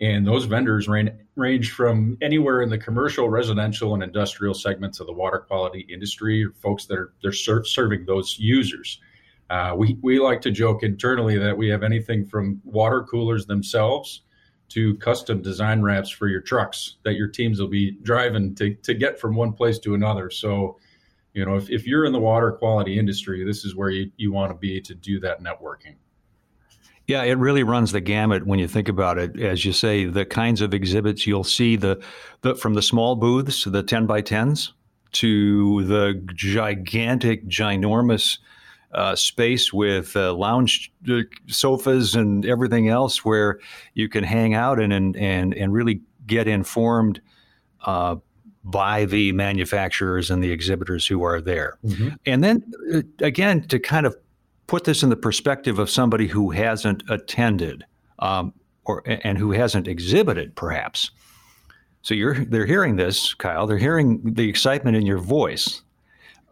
and 0.00 0.26
those 0.26 0.44
vendors 0.44 0.88
range, 0.88 1.10
range 1.36 1.70
from 1.72 2.18
anywhere 2.20 2.62
in 2.62 2.70
the 2.70 2.78
commercial, 2.78 3.28
residential, 3.28 3.94
and 3.94 4.02
industrial 4.02 4.54
segments 4.54 5.00
of 5.00 5.06
the 5.06 5.12
water 5.12 5.38
quality 5.38 5.86
industry, 5.88 6.46
folks 6.60 6.86
that 6.86 6.98
are 6.98 7.12
they're 7.22 7.32
ser- 7.32 7.64
serving 7.64 8.04
those 8.04 8.36
users. 8.38 9.00
Uh, 9.50 9.74
we, 9.76 9.96
we 10.02 10.18
like 10.18 10.40
to 10.40 10.50
joke 10.50 10.82
internally 10.82 11.38
that 11.38 11.56
we 11.56 11.68
have 11.68 11.82
anything 11.82 12.24
from 12.24 12.60
water 12.64 13.02
coolers 13.02 13.46
themselves 13.46 14.22
to 14.70 14.96
custom 14.96 15.42
design 15.42 15.82
wraps 15.82 16.10
for 16.10 16.26
your 16.26 16.40
trucks 16.40 16.96
that 17.04 17.14
your 17.14 17.28
teams 17.28 17.60
will 17.60 17.68
be 17.68 17.92
driving 18.02 18.54
to, 18.54 18.74
to 18.76 18.94
get 18.94 19.20
from 19.20 19.36
one 19.36 19.52
place 19.52 19.78
to 19.78 19.94
another. 19.94 20.30
So, 20.30 20.78
you 21.34 21.44
know, 21.44 21.56
if, 21.56 21.70
if 21.70 21.86
you're 21.86 22.06
in 22.06 22.12
the 22.12 22.18
water 22.18 22.52
quality 22.52 22.98
industry, 22.98 23.44
this 23.44 23.64
is 23.64 23.76
where 23.76 23.90
you, 23.90 24.10
you 24.16 24.32
want 24.32 24.50
to 24.50 24.56
be 24.56 24.80
to 24.80 24.94
do 24.94 25.20
that 25.20 25.42
networking. 25.42 25.96
Yeah, 27.06 27.22
it 27.22 27.36
really 27.36 27.62
runs 27.62 27.92
the 27.92 28.00
gamut 28.00 28.46
when 28.46 28.58
you 28.58 28.66
think 28.66 28.88
about 28.88 29.18
it. 29.18 29.38
As 29.38 29.64
you 29.64 29.72
say, 29.72 30.06
the 30.06 30.24
kinds 30.24 30.62
of 30.62 30.72
exhibits 30.72 31.26
you'll 31.26 31.44
see 31.44 31.76
the, 31.76 32.02
the 32.40 32.54
from 32.54 32.74
the 32.74 32.82
small 32.82 33.14
booths, 33.14 33.64
the 33.64 33.82
ten 33.82 34.06
by 34.06 34.22
tens, 34.22 34.72
to 35.12 35.84
the 35.84 36.22
gigantic, 36.34 37.46
ginormous 37.46 38.38
uh, 38.92 39.14
space 39.14 39.72
with 39.72 40.16
uh, 40.16 40.32
lounge 40.32 40.92
uh, 41.10 41.20
sofas 41.46 42.14
and 42.14 42.46
everything 42.46 42.88
else, 42.88 43.24
where 43.24 43.58
you 43.92 44.08
can 44.08 44.24
hang 44.24 44.54
out 44.54 44.80
and 44.80 44.92
and 44.92 45.16
and, 45.16 45.52
and 45.54 45.72
really 45.74 46.00
get 46.26 46.48
informed 46.48 47.20
uh, 47.84 48.16
by 48.64 49.04
the 49.04 49.30
manufacturers 49.32 50.30
and 50.30 50.42
the 50.42 50.50
exhibitors 50.50 51.06
who 51.06 51.22
are 51.22 51.40
there. 51.40 51.76
Mm-hmm. 51.84 52.08
And 52.24 52.42
then 52.42 52.72
uh, 52.94 53.02
again, 53.20 53.66
to 53.68 53.78
kind 53.78 54.06
of 54.06 54.16
put 54.66 54.84
this 54.84 55.02
in 55.02 55.10
the 55.10 55.16
perspective 55.16 55.78
of 55.78 55.90
somebody 55.90 56.26
who 56.26 56.50
hasn't 56.50 57.02
attended 57.08 57.84
um, 58.18 58.52
or 58.84 59.02
and 59.06 59.38
who 59.38 59.52
hasn't 59.52 59.88
exhibited, 59.88 60.54
perhaps. 60.54 61.10
So 62.02 62.14
you're 62.14 62.44
they're 62.44 62.66
hearing 62.66 62.96
this, 62.96 63.34
Kyle. 63.34 63.66
They're 63.66 63.78
hearing 63.78 64.20
the 64.24 64.48
excitement 64.48 64.96
in 64.96 65.06
your 65.06 65.18
voice. 65.18 65.82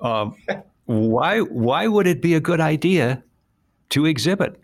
Um, 0.00 0.36
why 0.86 1.40
why 1.40 1.86
would 1.86 2.06
it 2.06 2.22
be 2.22 2.34
a 2.34 2.40
good 2.40 2.60
idea 2.60 3.22
to 3.90 4.06
exhibit? 4.06 4.58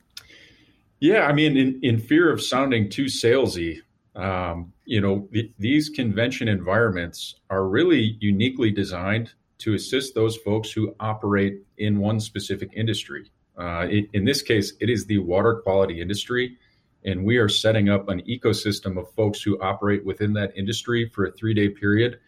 Yeah, 1.00 1.26
I 1.26 1.32
mean, 1.32 1.56
in, 1.56 1.78
in 1.82 1.98
fear 1.98 2.32
of 2.32 2.42
sounding 2.42 2.90
too 2.90 3.04
salesy, 3.04 3.78
um, 4.16 4.72
you 4.84 5.00
know, 5.00 5.28
th- 5.32 5.52
these 5.58 5.88
convention 5.88 6.48
environments 6.48 7.36
are 7.50 7.68
really 7.68 8.16
uniquely 8.18 8.72
designed 8.72 9.32
to 9.58 9.74
assist 9.74 10.14
those 10.14 10.36
folks 10.38 10.72
who 10.72 10.94
operate 10.98 11.62
in 11.76 11.98
one 11.98 12.18
specific 12.18 12.70
industry. 12.74 13.30
Uh, 13.58 13.86
it, 13.90 14.08
in 14.12 14.24
this 14.24 14.40
case, 14.40 14.74
it 14.80 14.88
is 14.88 15.04
the 15.06 15.18
water 15.18 15.56
quality 15.56 16.00
industry, 16.00 16.56
and 17.04 17.24
we 17.24 17.36
are 17.36 17.48
setting 17.48 17.88
up 17.88 18.08
an 18.08 18.22
ecosystem 18.22 18.98
of 18.98 19.10
folks 19.14 19.42
who 19.42 19.60
operate 19.60 20.04
within 20.04 20.32
that 20.32 20.56
industry 20.56 21.08
for 21.08 21.26
a 21.26 21.32
three 21.32 21.54
day 21.54 21.68
period 21.68 22.18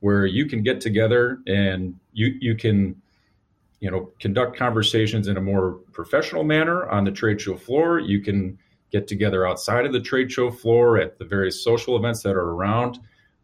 where 0.00 0.26
you 0.26 0.46
can 0.46 0.62
get 0.62 0.82
together 0.82 1.38
and 1.46 1.98
you, 2.12 2.34
you 2.40 2.54
can 2.54 3.00
you 3.80 3.90
know 3.90 4.10
conduct 4.20 4.56
conversations 4.56 5.28
in 5.28 5.36
a 5.36 5.40
more 5.40 5.72
professional 5.92 6.44
manner 6.44 6.88
on 6.88 7.04
the 7.04 7.10
trade 7.10 7.40
show 7.40 7.56
floor. 7.56 7.98
You 7.98 8.20
can 8.20 8.58
get 8.92 9.08
together 9.08 9.46
outside 9.46 9.86
of 9.86 9.92
the 9.92 10.00
trade 10.00 10.30
show 10.30 10.50
floor 10.50 10.98
at 10.98 11.18
the 11.18 11.24
various 11.24 11.62
social 11.64 11.96
events 11.96 12.22
that 12.22 12.36
are 12.36 12.50
around. 12.50 12.98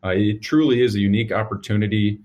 Uh, 0.05 0.11
it 0.11 0.41
truly 0.41 0.83
is 0.83 0.95
a 0.95 0.99
unique 0.99 1.33
opportunity 1.33 2.21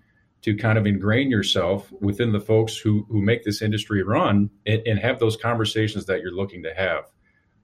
to 0.46 0.56
kind 0.56 0.78
of 0.78 0.86
ingrain 0.86 1.32
yourself 1.32 1.92
within 2.02 2.32
the 2.32 2.40
folks 2.40 2.78
who 2.78 3.04
who 3.10 3.20
make 3.20 3.44
this 3.44 3.64
industry 3.64 4.04
run 4.04 4.52
and, 4.68 4.80
and 4.86 5.00
have 5.00 5.18
those 5.18 5.36
conversations 5.36 6.06
that 6.06 6.22
you're 6.22 6.36
looking 6.36 6.62
to 6.62 6.72
have. 6.72 7.06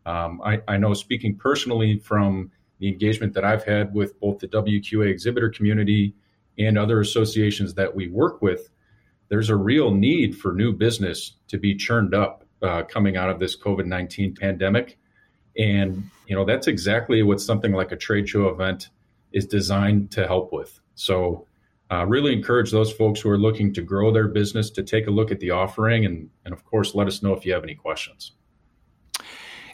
Um, 0.07 0.41
I, 0.43 0.61
I, 0.67 0.77
know 0.77 0.95
speaking 0.95 1.35
personally 1.35 1.99
from 1.99 2.49
the 2.79 2.87
engagement 2.87 3.35
that 3.35 3.45
I've 3.45 3.63
had 3.63 3.93
with 3.93 4.19
both 4.19 4.39
the 4.39 4.47
WQA 4.47 5.11
exhibitor 5.11 5.51
community 5.51 6.15
and 6.57 6.75
other 6.75 6.99
associations 6.99 7.75
that 7.75 7.93
we 7.93 8.07
work 8.07 8.41
with, 8.41 8.71
there's 9.29 9.49
a 9.49 9.55
real 9.55 9.91
need 9.93 10.35
for 10.35 10.53
new 10.53 10.73
business 10.73 11.33
to 11.49 11.59
be 11.59 11.75
churned 11.75 12.15
up 12.15 12.43
uh, 12.63 12.81
coming 12.81 13.15
out 13.15 13.29
of 13.29 13.39
this 13.39 13.55
COVID 13.55 13.85
19 13.85 14.33
pandemic. 14.33 14.97
And, 15.55 16.09
you 16.25 16.35
know, 16.35 16.45
that's 16.45 16.65
exactly 16.65 17.21
what 17.21 17.39
something 17.39 17.73
like 17.73 17.91
a 17.91 17.95
trade 17.95 18.27
show 18.27 18.47
event 18.47 18.89
is 19.31 19.45
designed 19.45 20.09
to 20.13 20.25
help 20.25 20.51
with. 20.51 20.79
So, 20.95 21.45
uh, 21.91 22.05
really 22.05 22.31
encourage 22.31 22.71
those 22.71 22.91
folks 22.91 23.19
who 23.19 23.29
are 23.29 23.37
looking 23.37 23.73
to 23.73 23.81
grow 23.81 24.11
their 24.11 24.29
business 24.29 24.69
to 24.71 24.83
take 24.83 25.07
a 25.07 25.11
look 25.11 25.29
at 25.29 25.39
the 25.39 25.51
offering 25.51 26.05
and, 26.05 26.29
and 26.45 26.53
of 26.53 26.63
course 26.63 26.95
let 26.95 27.07
us 27.07 27.21
know 27.21 27.33
if 27.33 27.45
you 27.45 27.53
have 27.53 27.63
any 27.63 27.75
questions. 27.75 28.31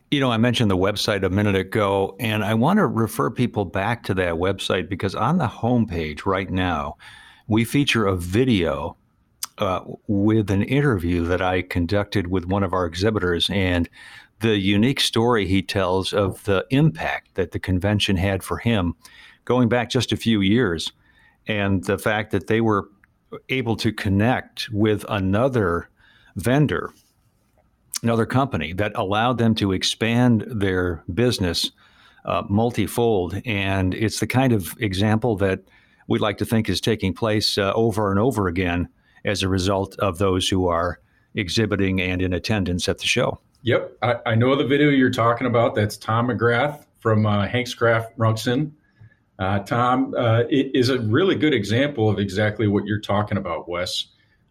You 0.09 0.21
know 0.21 0.31
i 0.31 0.37
mentioned 0.37 0.71
the 0.71 0.77
website 0.77 1.25
a 1.25 1.29
minute 1.29 1.57
ago 1.57 2.15
and 2.17 2.41
i 2.41 2.53
want 2.53 2.77
to 2.77 2.87
refer 2.87 3.29
people 3.29 3.65
back 3.65 4.03
to 4.03 4.13
that 4.13 4.35
website 4.35 4.87
because 4.87 5.15
on 5.15 5.37
the 5.37 5.47
homepage 5.47 6.25
right 6.25 6.49
now 6.49 6.95
we 7.47 7.65
feature 7.65 8.05
a 8.07 8.15
video 8.15 8.95
uh, 9.57 9.81
with 10.07 10.49
an 10.49 10.63
interview 10.63 11.25
that 11.25 11.41
i 11.41 11.61
conducted 11.61 12.27
with 12.27 12.45
one 12.45 12.63
of 12.63 12.71
our 12.71 12.85
exhibitors 12.85 13.49
and 13.49 13.89
the 14.39 14.57
unique 14.57 15.01
story 15.01 15.45
he 15.45 15.61
tells 15.61 16.13
of 16.13 16.41
the 16.45 16.65
impact 16.69 17.35
that 17.35 17.51
the 17.51 17.59
convention 17.59 18.15
had 18.15 18.41
for 18.43 18.59
him 18.59 18.95
going 19.43 19.67
back 19.67 19.89
just 19.89 20.13
a 20.13 20.17
few 20.17 20.39
years 20.39 20.93
and 21.47 21.83
the 21.85 21.97
fact 21.97 22.31
that 22.31 22.47
they 22.47 22.61
were 22.61 22.89
able 23.49 23.75
to 23.77 23.91
connect 23.91 24.69
with 24.71 25.05
another 25.09 25.89
vendor, 26.35 26.93
another 28.03 28.25
company 28.25 28.73
that 28.73 28.91
allowed 28.95 29.37
them 29.37 29.55
to 29.55 29.71
expand 29.71 30.45
their 30.47 31.03
business 31.13 31.71
uh, 32.25 32.43
multifold. 32.49 33.41
And 33.45 33.93
it's 33.93 34.19
the 34.19 34.27
kind 34.27 34.53
of 34.53 34.75
example 34.79 35.35
that 35.37 35.61
we'd 36.07 36.21
like 36.21 36.37
to 36.37 36.45
think 36.45 36.69
is 36.69 36.81
taking 36.81 37.13
place 37.13 37.57
uh, 37.57 37.73
over 37.73 38.11
and 38.11 38.19
over 38.19 38.47
again 38.47 38.89
as 39.25 39.43
a 39.43 39.49
result 39.49 39.97
of 39.99 40.17
those 40.17 40.47
who 40.47 40.67
are 40.67 40.99
exhibiting 41.35 42.01
and 42.01 42.21
in 42.21 42.33
attendance 42.33 42.87
at 42.87 42.99
the 42.99 43.05
show. 43.05 43.39
Yep, 43.63 43.97
I, 44.01 44.15
I 44.25 44.35
know 44.35 44.55
the 44.55 44.65
video 44.65 44.89
you're 44.89 45.09
talking 45.09 45.47
about. 45.47 45.75
That's 45.75 45.97
Tom 45.97 46.27
McGrath 46.27 46.85
from 46.99 47.25
uh, 47.25 47.47
Hanks 47.47 47.73
Craft 47.73 48.17
Runxin 48.17 48.71
uh, 49.39 49.59
Tom 49.59 50.13
uh, 50.17 50.43
is 50.49 50.89
a 50.89 50.99
really 50.99 51.35
good 51.35 51.53
example 51.53 52.09
of 52.09 52.19
exactly 52.19 52.67
what 52.67 52.85
you're 52.85 52.99
talking 52.99 53.37
about, 53.37 53.69
Wes. 53.69 54.07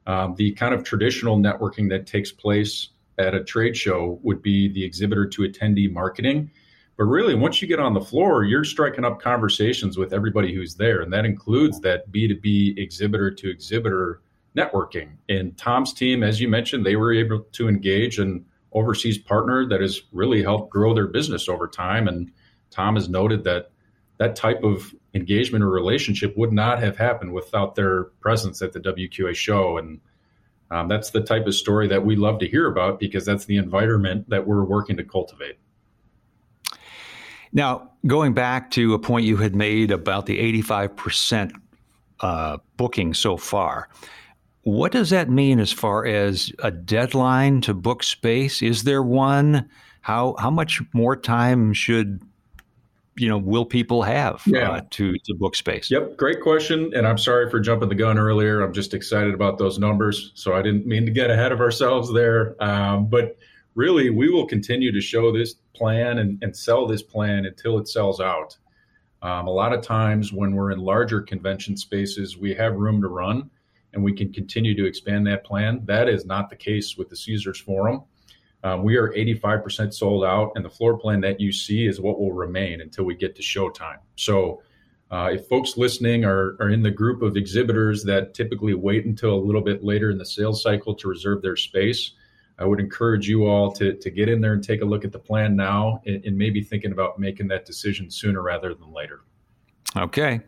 Um, 0.07 0.37
the 0.37 0.52
kind 0.52 0.73
of 0.73 0.85
traditional 0.85 1.37
networking 1.37 1.88
that 1.90 2.07
takes 2.07 2.31
place 2.31 2.90
at 3.19 3.35
a 3.35 3.43
trade 3.43 3.76
show 3.76 4.21
would 4.23 4.43
be 4.43 4.69
the 4.69 4.85
exhibitor 4.85 5.26
to 5.26 5.43
attendee 5.43 5.90
marketing. 5.90 6.50
But 6.97 7.05
really, 7.05 7.35
once 7.35 7.61
you 7.61 7.69
get 7.69 7.81
on 7.81 7.93
the 7.93 8.00
floor, 8.00 8.45
you're 8.45 8.64
striking 8.64 9.05
up 9.05 9.21
conversations 9.21 9.99
with 9.99 10.12
everybody 10.12 10.55
who's 10.55 10.76
there. 10.76 11.00
And 11.02 11.12
that 11.12 11.25
includes 11.25 11.81
that 11.81 12.11
B2B 12.11 12.78
exhibitor 12.78 13.31
to 13.33 13.50
exhibitor 13.50 14.23
networking. 14.57 15.11
And 15.28 15.57
Tom's 15.59 15.93
team, 15.93 16.23
as 16.23 16.40
you 16.40 16.49
mentioned, 16.49 16.87
they 16.87 16.97
were 16.97 17.12
able 17.12 17.40
to 17.40 17.69
engage 17.69 18.19
an 18.19 18.47
overseas 18.73 19.19
partner 19.19 19.66
that 19.69 19.81
has 19.81 20.02
really 20.12 20.43
helped 20.43 20.71
grow 20.71 20.95
their 20.95 21.07
business 21.07 21.49
over 21.49 21.69
time. 21.69 22.09
And 22.09 22.31
Tom 22.71 22.95
has 22.95 23.09
noted 23.09 23.45
that 23.45 23.71
that 24.18 24.37
type 24.37 24.62
of 24.62 24.94
engagement 25.14 25.64
or 25.64 25.70
relationship 25.70 26.37
would 26.37 26.52
not 26.52 26.82
have 26.82 26.96
happened 26.96 27.32
without 27.32 27.75
their 27.75 28.04
presence 28.20 28.62
at 28.62 28.73
the 28.73 28.80
WQA 28.80 29.35
show. 29.35 29.78
And 29.78 30.00
Um, 30.70 30.88
that's 30.88 31.11
the 31.11 31.20
type 31.20 31.46
of 31.46 31.54
story 31.54 31.87
that 31.88 32.04
we 32.04 32.16
love 32.16 32.40
to 32.40 32.49
hear 32.49 32.66
about 32.66 32.99
because 32.99 33.25
that's 33.25 33.44
the 33.44 33.56
environment 33.56 34.28
that 34.30 34.46
we're 34.49 34.64
working 34.64 34.96
to 34.96 35.04
cultivate. 35.04 35.58
Now, 37.52 37.92
going 38.06 38.35
back 38.35 38.73
to 38.73 38.92
a 38.94 38.99
point 38.99 39.26
you 39.26 39.37
had 39.37 39.54
made 39.54 39.92
about 39.92 40.26
the 40.26 40.38
85% 40.62 41.52
uh, 42.18 42.58
booking 42.76 43.14
so 43.14 43.37
far, 43.37 43.88
what 44.62 44.90
does 44.90 45.11
that 45.11 45.30
mean 45.30 45.61
as 45.61 45.73
far 45.73 46.04
as 46.04 46.50
a 46.58 46.73
deadline 46.73 47.61
to 47.61 47.73
book 47.73 48.02
space? 48.02 48.61
Is 48.61 48.82
there 48.82 49.02
one? 49.02 49.68
How 50.00 50.35
how 50.38 50.50
much 50.50 50.82
more 50.92 51.16
time 51.16 51.73
should 51.73 52.20
you 53.16 53.28
know 53.28 53.38
will 53.38 53.64
people 53.64 54.02
have 54.02 54.42
yeah. 54.46 54.70
uh, 54.70 54.80
to 54.90 55.14
to 55.25 55.35
book 55.35 55.56
space? 55.56 55.90
Yep, 55.90 56.16
great 56.16 56.40
question. 56.40 56.92
And 56.94 57.06
I'm 57.06 57.18
sorry 57.18 57.50
for 57.50 57.61
jumping 57.61 57.88
the 57.88 57.94
gun 57.94 58.18
earlier. 58.18 58.62
I'm 58.62 58.73
just 58.73 58.94
excited 58.94 59.35
about 59.35 59.58
those 59.58 59.78
numbers, 59.78 60.32
so 60.35 60.54
I 60.54 60.62
didn't 60.62 60.87
mean 60.87 61.06
to 61.06 61.12
get 61.12 61.30
ahead 61.30 61.52
of 61.52 61.61
ourselves 61.61 62.12
there. 62.12 62.62
Um, 62.62 63.08
but 63.08 63.37
really, 63.75 64.11
we 64.11 64.28
will 64.28 64.46
continue 64.46 64.92
to 64.92 65.00
show 65.00 65.32
this 65.32 65.54
plan 65.75 66.18
and, 66.18 66.42
and 66.42 66.56
sell 66.56 66.87
this 66.87 67.02
plan 67.02 67.44
until 67.44 67.78
it 67.78 67.88
sells 67.88 68.20
out. 68.20 68.56
Um, 69.23 69.46
a 69.46 69.50
lot 69.50 69.73
of 69.73 69.82
times 69.82 70.32
when 70.32 70.54
we're 70.54 70.70
in 70.70 70.78
larger 70.78 71.20
convention 71.20 71.76
spaces, 71.76 72.37
we 72.37 72.54
have 72.54 72.76
room 72.76 73.00
to 73.00 73.08
run 73.08 73.50
and 73.92 74.04
we 74.04 74.12
can 74.12 74.32
continue 74.32 74.75
to 74.76 74.85
expand 74.85 75.26
that 75.26 75.44
plan. 75.44 75.80
That 75.87 76.08
is 76.08 76.26
not 76.26 76.50
the 76.50 76.56
case 76.56 76.96
with 76.96 77.08
the 77.08 77.16
Caesars 77.16 77.58
Forum. 77.58 78.02
Um, 78.66 78.82
we 78.82 78.96
are 78.96 79.11
85% 79.12 79.94
sold 79.94 80.25
out, 80.25 80.50
and 80.56 80.64
the 80.64 80.70
floor 80.70 80.99
plan 80.99 81.20
that 81.20 81.40
you 81.40 81.52
see 81.52 81.87
is 81.87 82.00
what 82.00 82.18
will 82.18 82.32
remain 82.32 82.80
until 82.80 83.04
we 83.04 83.14
get 83.14 83.37
to 83.37 83.42
showtime. 83.42 83.99
So, 84.16 84.61
uh, 85.08 85.30
if 85.35 85.46
folks 85.46 85.76
listening 85.76 86.25
are, 86.25 86.56
are 86.58 86.70
in 86.70 86.82
the 86.82 86.90
group 86.90 87.23
of 87.23 87.37
exhibitors 87.37 88.02
that 88.02 88.35
typically 88.35 88.75
wait 88.75 89.04
until 89.04 89.35
a 89.35 89.38
little 89.38 89.61
bit 89.61 89.85
later 89.85 90.11
in 90.11 90.18
the 90.18 90.26
sales 90.26 90.64
cycle 90.64 90.96
to 90.96 91.06
reserve 91.06 91.42
their 91.42 91.54
space, 91.54 92.11
I 92.58 92.64
would 92.64 92.80
encourage 92.80 93.28
you 93.28 93.46
all 93.46 93.70
to, 93.75 93.94
to 93.94 94.11
get 94.11 94.28
in 94.28 94.40
there 94.40 94.54
and 94.54 94.64
take 94.64 94.82
a 94.82 94.85
look 94.85 95.04
at 95.04 95.12
the 95.12 95.20
plan 95.20 95.54
now 95.54 96.02
and, 96.04 96.25
and 96.25 96.37
maybe 96.37 96.61
thinking 96.61 96.90
about 96.90 97.20
making 97.20 97.46
that 97.49 97.66
decision 97.66 98.11
sooner 98.11 98.42
rather 98.42 98.75
than 98.75 98.92
later. 98.92 99.20
Okay. 99.96 100.40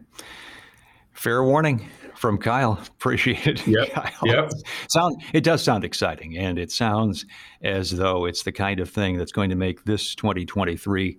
Fair 1.12 1.44
warning 1.44 1.88
from 2.18 2.38
Kyle. 2.38 2.78
Appreciate 2.88 3.46
it. 3.46 3.66
Yep. 3.66 3.90
Kyle. 3.90 4.12
Yep. 4.25 4.50
Sound 4.90 5.22
it 5.32 5.44
does 5.44 5.62
sound 5.62 5.84
exciting, 5.84 6.37
and 6.37 6.58
it 6.58 6.70
sounds 6.70 7.25
as 7.62 7.90
though 7.90 8.26
it's 8.26 8.42
the 8.42 8.52
kind 8.52 8.80
of 8.80 8.90
thing 8.90 9.16
that's 9.16 9.32
going 9.32 9.50
to 9.50 9.56
make 9.56 9.84
this 9.84 10.14
2023 10.14 11.18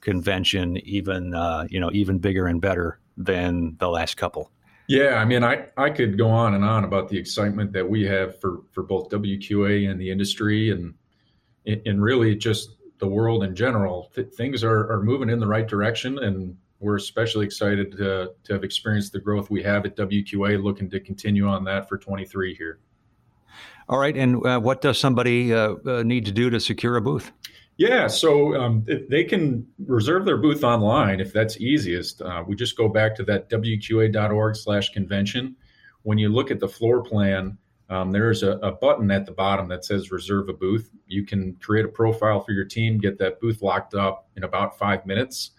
convention 0.00 0.78
even 0.78 1.34
uh, 1.34 1.66
you 1.70 1.78
know 1.80 1.90
even 1.92 2.18
bigger 2.18 2.46
and 2.46 2.60
better 2.60 2.98
than 3.16 3.76
the 3.78 3.88
last 3.88 4.16
couple. 4.16 4.50
Yeah, 4.88 5.16
I 5.16 5.24
mean, 5.24 5.44
I, 5.44 5.66
I 5.76 5.88
could 5.88 6.18
go 6.18 6.28
on 6.28 6.54
and 6.54 6.64
on 6.64 6.82
about 6.82 7.08
the 7.08 7.16
excitement 7.16 7.72
that 7.74 7.88
we 7.88 8.04
have 8.06 8.40
for, 8.40 8.62
for 8.72 8.82
both 8.82 9.08
WQA 9.10 9.88
and 9.88 10.00
the 10.00 10.10
industry 10.10 10.70
and 10.70 10.94
and 11.64 12.02
really 12.02 12.34
just 12.34 12.70
the 12.98 13.06
world 13.06 13.44
in 13.44 13.54
general. 13.54 14.10
things 14.36 14.64
are, 14.64 14.90
are 14.90 15.02
moving 15.02 15.30
in 15.30 15.38
the 15.38 15.46
right 15.46 15.68
direction, 15.68 16.18
and 16.18 16.56
we're 16.80 16.96
especially 16.96 17.46
excited 17.46 17.92
to, 17.92 18.32
to 18.42 18.52
have 18.52 18.64
experienced 18.64 19.12
the 19.12 19.20
growth 19.20 19.50
we 19.50 19.62
have 19.62 19.86
at 19.86 19.96
WQA, 19.96 20.60
looking 20.62 20.90
to 20.90 20.98
continue 20.98 21.46
on 21.46 21.62
that 21.64 21.88
for 21.88 21.98
23 21.98 22.54
here. 22.54 22.80
All 23.88 23.98
right, 23.98 24.16
and 24.16 24.44
uh, 24.46 24.58
what 24.58 24.80
does 24.80 24.98
somebody 24.98 25.52
uh, 25.52 25.74
uh, 25.86 26.02
need 26.02 26.24
to 26.26 26.32
do 26.32 26.50
to 26.50 26.58
secure 26.60 26.96
a 26.96 27.00
booth? 27.00 27.32
Yeah, 27.76 28.08
so 28.08 28.56
um, 28.56 28.84
they 29.08 29.24
can 29.24 29.66
reserve 29.86 30.26
their 30.26 30.36
booth 30.36 30.64
online 30.64 31.18
if 31.18 31.32
that's 31.32 31.58
easiest. 31.58 32.22
Uh, 32.22 32.44
we 32.46 32.54
just 32.54 32.76
go 32.76 32.88
back 32.88 33.16
to 33.16 33.24
that 33.24 33.48
wqa.org/convention. 33.48 35.56
When 36.02 36.18
you 36.18 36.28
look 36.28 36.50
at 36.50 36.60
the 36.60 36.68
floor 36.68 37.02
plan, 37.02 37.56
um, 37.88 38.12
there's 38.12 38.42
a, 38.42 38.52
a, 38.58 38.70
button 38.70 39.10
at 39.10 39.26
the 39.26 39.32
bottom 39.32 39.66
that 39.68 39.84
says 39.84 40.12
reserve 40.12 40.48
a 40.48 40.52
booth. 40.52 40.90
You 41.06 41.26
can 41.26 41.56
create 41.56 41.84
a 41.84 41.88
profile 41.88 42.40
for 42.40 42.52
your 42.52 42.64
team, 42.64 42.98
get 42.98 43.18
that 43.18 43.40
booth 43.40 43.62
locked 43.62 43.94
up 43.94 44.28
in 44.36 44.44
about 44.44 44.78
five 44.78 45.04
minutes. 45.06 45.50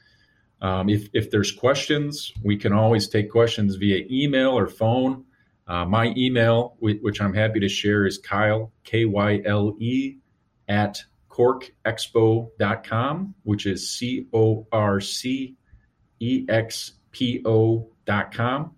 Um, 0.61 0.89
if, 0.89 1.09
if 1.13 1.31
there's 1.31 1.51
questions, 1.51 2.31
we 2.43 2.55
can 2.55 2.71
always 2.71 3.07
take 3.07 3.31
questions 3.31 3.75
via 3.75 4.05
email 4.09 4.51
or 4.51 4.67
phone. 4.67 5.25
Uh, 5.67 5.85
my 5.85 6.13
email, 6.17 6.75
which 6.79 7.21
I'm 7.21 7.33
happy 7.33 7.59
to 7.59 7.69
share, 7.69 8.05
is 8.05 8.17
Kyle, 8.17 8.71
K 8.83 9.05
Y 9.05 9.41
L 9.45 9.75
E, 9.79 10.17
at 10.67 11.01
corcexpo.com, 11.29 13.35
which 13.43 13.65
is 13.65 13.91
C 13.91 14.27
O 14.33 14.67
R 14.71 14.99
C 14.99 15.55
E 16.19 16.45
X 16.49 16.93
P 17.11 17.41
O.com. 17.45 18.75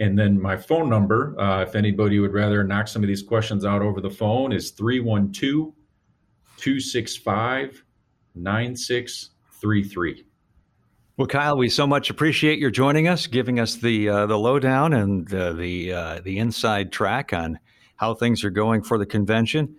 And 0.00 0.16
then 0.16 0.40
my 0.40 0.56
phone 0.56 0.88
number, 0.88 1.38
uh, 1.40 1.62
if 1.62 1.74
anybody 1.74 2.20
would 2.20 2.32
rather 2.32 2.62
knock 2.62 2.86
some 2.86 3.02
of 3.02 3.08
these 3.08 3.22
questions 3.22 3.64
out 3.64 3.82
over 3.82 4.00
the 4.00 4.10
phone, 4.10 4.52
is 4.52 4.70
312 4.70 5.72
265 6.58 7.84
9633. 8.34 10.27
Well, 11.18 11.26
Kyle, 11.26 11.56
we 11.56 11.68
so 11.68 11.84
much 11.84 12.10
appreciate 12.10 12.60
your 12.60 12.70
joining 12.70 13.08
us, 13.08 13.26
giving 13.26 13.58
us 13.58 13.74
the 13.74 14.08
uh, 14.08 14.26
the 14.26 14.38
lowdown 14.38 14.92
and 14.92 15.34
uh, 15.34 15.52
the 15.52 15.92
uh, 15.92 16.20
the 16.20 16.38
inside 16.38 16.92
track 16.92 17.32
on 17.32 17.58
how 17.96 18.14
things 18.14 18.44
are 18.44 18.50
going 18.50 18.82
for 18.82 18.98
the 18.98 19.04
convention. 19.04 19.74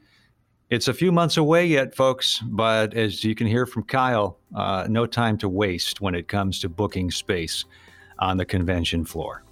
It's 0.69 0.89
a 0.89 0.93
few 0.93 1.13
months 1.13 1.37
away 1.37 1.65
yet, 1.65 1.95
folks, 1.95 2.43
but 2.43 2.93
as 2.93 3.23
you 3.23 3.35
can 3.35 3.47
hear 3.47 3.65
from 3.65 3.83
Kyle, 3.83 4.37
uh, 4.53 4.87
no 4.89 5.05
time 5.05 5.37
to 5.37 5.47
waste 5.47 6.01
when 6.01 6.13
it 6.13 6.27
comes 6.27 6.59
to 6.59 6.67
booking 6.67 7.09
space 7.09 7.63
on 8.19 8.35
the 8.35 8.43
convention 8.43 9.05
floor. 9.05 9.45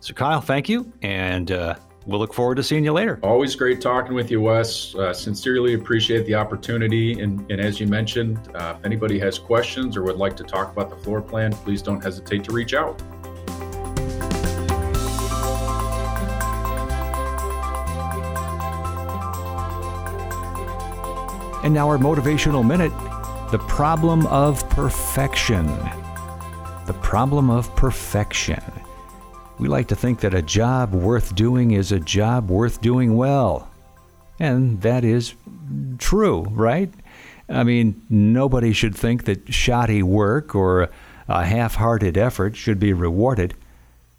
So, 0.00 0.14
Kyle, 0.14 0.40
thank 0.40 0.68
you, 0.68 0.92
and 1.02 1.52
uh, 1.52 1.76
we'll 2.08 2.18
look 2.18 2.32
forward 2.32 2.56
to 2.56 2.62
seeing 2.62 2.84
you 2.84 2.92
later. 2.92 3.20
Always 3.22 3.54
great 3.54 3.80
talking 3.80 4.14
with 4.14 4.30
you, 4.30 4.40
Wes. 4.40 4.94
Uh, 4.94 5.12
sincerely 5.12 5.74
appreciate 5.74 6.24
the 6.24 6.34
opportunity. 6.34 7.20
And, 7.20 7.48
and 7.50 7.60
as 7.60 7.78
you 7.78 7.86
mentioned, 7.86 8.38
uh, 8.54 8.76
if 8.78 8.84
anybody 8.84 9.18
has 9.18 9.38
questions 9.38 9.96
or 9.96 10.02
would 10.04 10.16
like 10.16 10.34
to 10.38 10.44
talk 10.44 10.72
about 10.72 10.88
the 10.88 10.96
floor 10.96 11.20
plan, 11.20 11.52
please 11.52 11.82
don't 11.82 12.02
hesitate 12.02 12.44
to 12.44 12.52
reach 12.52 12.72
out. 12.72 13.00
And 21.62 21.74
now, 21.74 21.88
our 21.88 21.98
motivational 21.98 22.66
minute 22.66 22.92
the 23.50 23.58
problem 23.58 24.26
of 24.26 24.68
perfection. 24.70 25.66
The 26.86 26.96
problem 27.02 27.50
of 27.50 27.74
perfection. 27.76 28.62
We 29.58 29.68
like 29.68 29.88
to 29.88 29.96
think 29.96 30.20
that 30.20 30.34
a 30.34 30.42
job 30.42 30.94
worth 30.94 31.34
doing 31.34 31.72
is 31.72 31.90
a 31.90 31.98
job 31.98 32.48
worth 32.50 32.80
doing 32.80 33.16
well. 33.16 33.68
And 34.38 34.80
that 34.82 35.04
is 35.04 35.34
true, 35.98 36.42
right? 36.50 36.92
I 37.48 37.64
mean, 37.64 38.00
nobody 38.08 38.72
should 38.72 38.94
think 38.94 39.24
that 39.24 39.52
shoddy 39.52 40.02
work 40.02 40.54
or 40.54 40.90
a 41.28 41.44
half 41.44 41.74
hearted 41.74 42.16
effort 42.16 42.56
should 42.56 42.78
be 42.78 42.92
rewarded. 42.92 43.54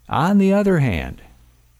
On 0.08 0.38
the 0.38 0.52
other 0.52 0.80
hand, 0.80 1.22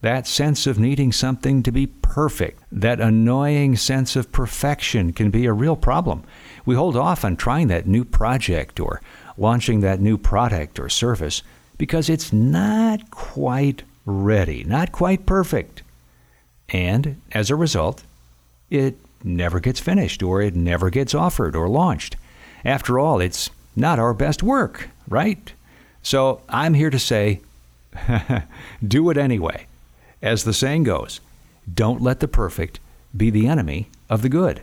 that 0.00 0.26
sense 0.26 0.66
of 0.66 0.78
needing 0.78 1.12
something 1.12 1.62
to 1.62 1.70
be 1.70 1.86
perfect, 1.86 2.62
that 2.72 3.00
annoying 3.00 3.76
sense 3.76 4.16
of 4.16 4.32
perfection 4.32 5.12
can 5.12 5.30
be 5.30 5.44
a 5.44 5.52
real 5.52 5.76
problem. 5.76 6.24
We 6.64 6.74
hold 6.74 6.96
off 6.96 7.24
on 7.24 7.36
trying 7.36 7.68
that 7.68 7.86
new 7.86 8.04
project 8.04 8.80
or 8.80 9.02
launching 9.36 9.80
that 9.80 10.00
new 10.00 10.16
product 10.16 10.78
or 10.78 10.88
service 10.88 11.42
because 11.80 12.10
it's 12.10 12.30
not 12.30 13.10
quite 13.10 13.84
ready, 14.04 14.62
not 14.64 14.92
quite 14.92 15.24
perfect. 15.24 15.82
And 16.68 17.22
as 17.32 17.48
a 17.48 17.56
result, 17.56 18.02
it 18.68 18.98
never 19.24 19.60
gets 19.60 19.80
finished 19.80 20.22
or 20.22 20.42
it 20.42 20.54
never 20.54 20.90
gets 20.90 21.14
offered 21.14 21.56
or 21.56 21.70
launched. 21.70 22.16
After 22.66 22.98
all, 22.98 23.18
it's 23.18 23.48
not 23.74 23.98
our 23.98 24.12
best 24.12 24.42
work, 24.42 24.90
right? 25.08 25.54
So 26.02 26.42
I'm 26.50 26.74
here 26.74 26.90
to 26.90 26.98
say 26.98 27.40
do 28.86 29.08
it 29.08 29.16
anyway. 29.16 29.64
As 30.20 30.44
the 30.44 30.52
saying 30.52 30.82
goes, 30.82 31.20
don't 31.72 32.02
let 32.02 32.20
the 32.20 32.28
perfect 32.28 32.78
be 33.16 33.30
the 33.30 33.46
enemy 33.46 33.88
of 34.10 34.20
the 34.20 34.28
good. 34.28 34.60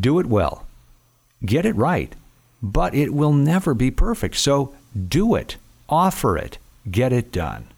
Do 0.00 0.18
it 0.18 0.26
well. 0.26 0.64
Get 1.44 1.66
it 1.66 1.76
right. 1.76 2.14
But 2.62 2.94
it 2.94 3.12
will 3.12 3.34
never 3.34 3.74
be 3.74 3.90
perfect. 3.90 4.36
So 4.36 4.74
do 5.06 5.34
it. 5.34 5.58
Offer 5.88 6.38
it. 6.38 6.58
Get 6.90 7.12
it 7.12 7.30
done. 7.30 7.68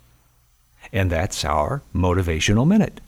And 0.93 1.11
that's 1.11 1.45
our 1.45 1.83
motivational 1.95 2.67
minute. 2.67 3.01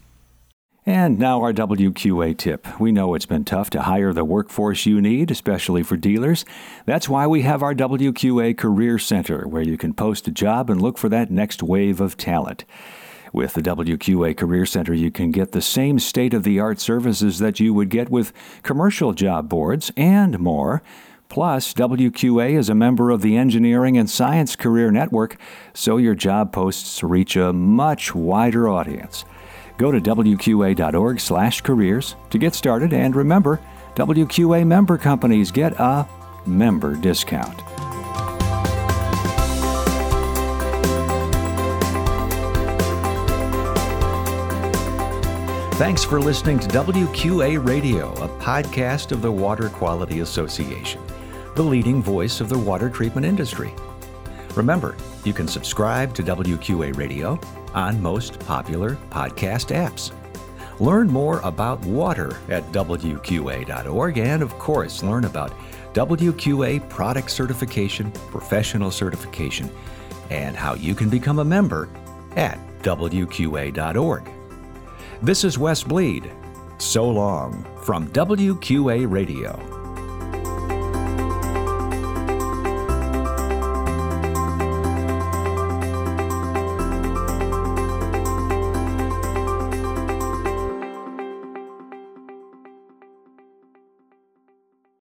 And 0.84 1.18
now 1.18 1.42
our 1.42 1.52
WQA 1.52 2.36
tip. 2.38 2.80
We 2.80 2.92
know 2.92 3.14
it's 3.14 3.26
been 3.26 3.44
tough 3.44 3.68
to 3.70 3.82
hire 3.82 4.12
the 4.12 4.24
workforce 4.24 4.86
you 4.86 5.02
need, 5.02 5.30
especially 5.30 5.82
for 5.82 5.98
dealers. 5.98 6.46
That's 6.86 7.08
why 7.10 7.26
we 7.26 7.42
have 7.42 7.62
our 7.62 7.74
WQA 7.74 8.56
Career 8.56 8.98
Center, 8.98 9.46
where 9.46 9.62
you 9.62 9.76
can 9.76 9.92
post 9.92 10.26
a 10.26 10.30
job 10.30 10.70
and 10.70 10.80
look 10.80 10.96
for 10.96 11.10
that 11.10 11.30
next 11.30 11.62
wave 11.62 12.00
of 12.00 12.16
talent. 12.16 12.64
With 13.32 13.52
the 13.52 13.60
WQA 13.60 14.34
Career 14.36 14.64
Center, 14.64 14.94
you 14.94 15.10
can 15.10 15.30
get 15.30 15.52
the 15.52 15.60
same 15.60 15.98
state 15.98 16.32
of 16.32 16.42
the 16.42 16.58
art 16.58 16.80
services 16.80 17.38
that 17.38 17.60
you 17.60 17.74
would 17.74 17.90
get 17.90 18.08
with 18.08 18.32
commercial 18.62 19.12
job 19.12 19.48
boards 19.48 19.92
and 19.96 20.38
more. 20.38 20.82
Plus, 21.28 21.74
WQA 21.74 22.58
is 22.58 22.70
a 22.70 22.74
member 22.74 23.10
of 23.10 23.20
the 23.20 23.36
Engineering 23.36 23.98
and 23.98 24.08
Science 24.08 24.56
Career 24.56 24.90
Network, 24.90 25.36
so 25.74 25.98
your 25.98 26.14
job 26.14 26.52
posts 26.52 27.02
reach 27.02 27.36
a 27.36 27.52
much 27.52 28.14
wider 28.14 28.66
audience. 28.68 29.26
Go 29.76 29.92
to 29.92 30.00
wqa.org/careers 30.00 32.16
to 32.30 32.38
get 32.38 32.54
started 32.54 32.94
and 32.94 33.14
remember, 33.14 33.60
WQA 33.94 34.66
member 34.66 34.96
companies 34.96 35.50
get 35.50 35.78
a 35.78 36.08
member 36.46 36.96
discount. 36.96 37.60
Thanks 45.78 46.02
for 46.02 46.20
listening 46.20 46.58
to 46.58 46.68
WQA 46.70 47.64
Radio, 47.64 48.12
a 48.14 48.28
podcast 48.40 49.12
of 49.12 49.22
the 49.22 49.30
Water 49.30 49.68
Quality 49.68 50.18
Association, 50.20 51.00
the 51.58 51.64
leading 51.64 52.00
voice 52.00 52.40
of 52.40 52.48
the 52.48 52.56
water 52.56 52.88
treatment 52.88 53.26
industry. 53.26 53.74
Remember, 54.54 54.96
you 55.24 55.32
can 55.32 55.48
subscribe 55.48 56.14
to 56.14 56.22
WQA 56.22 56.96
Radio 56.96 57.36
on 57.74 58.00
most 58.00 58.38
popular 58.38 58.96
podcast 59.10 59.74
apps. 59.74 60.12
Learn 60.78 61.08
more 61.08 61.40
about 61.40 61.80
water 61.80 62.38
at 62.48 62.62
WQA.org 62.70 64.18
and, 64.18 64.40
of 64.40 64.56
course, 64.60 65.02
learn 65.02 65.24
about 65.24 65.52
WQA 65.94 66.88
product 66.88 67.28
certification, 67.28 68.12
professional 68.12 68.92
certification, 68.92 69.68
and 70.30 70.56
how 70.56 70.74
you 70.74 70.94
can 70.94 71.10
become 71.10 71.40
a 71.40 71.44
member 71.44 71.88
at 72.36 72.56
WQA.org. 72.82 74.30
This 75.22 75.42
is 75.42 75.58
Wes 75.58 75.82
Bleed. 75.82 76.30
So 76.78 77.10
long 77.10 77.66
from 77.82 78.06
WQA 78.12 79.10
Radio. 79.10 79.77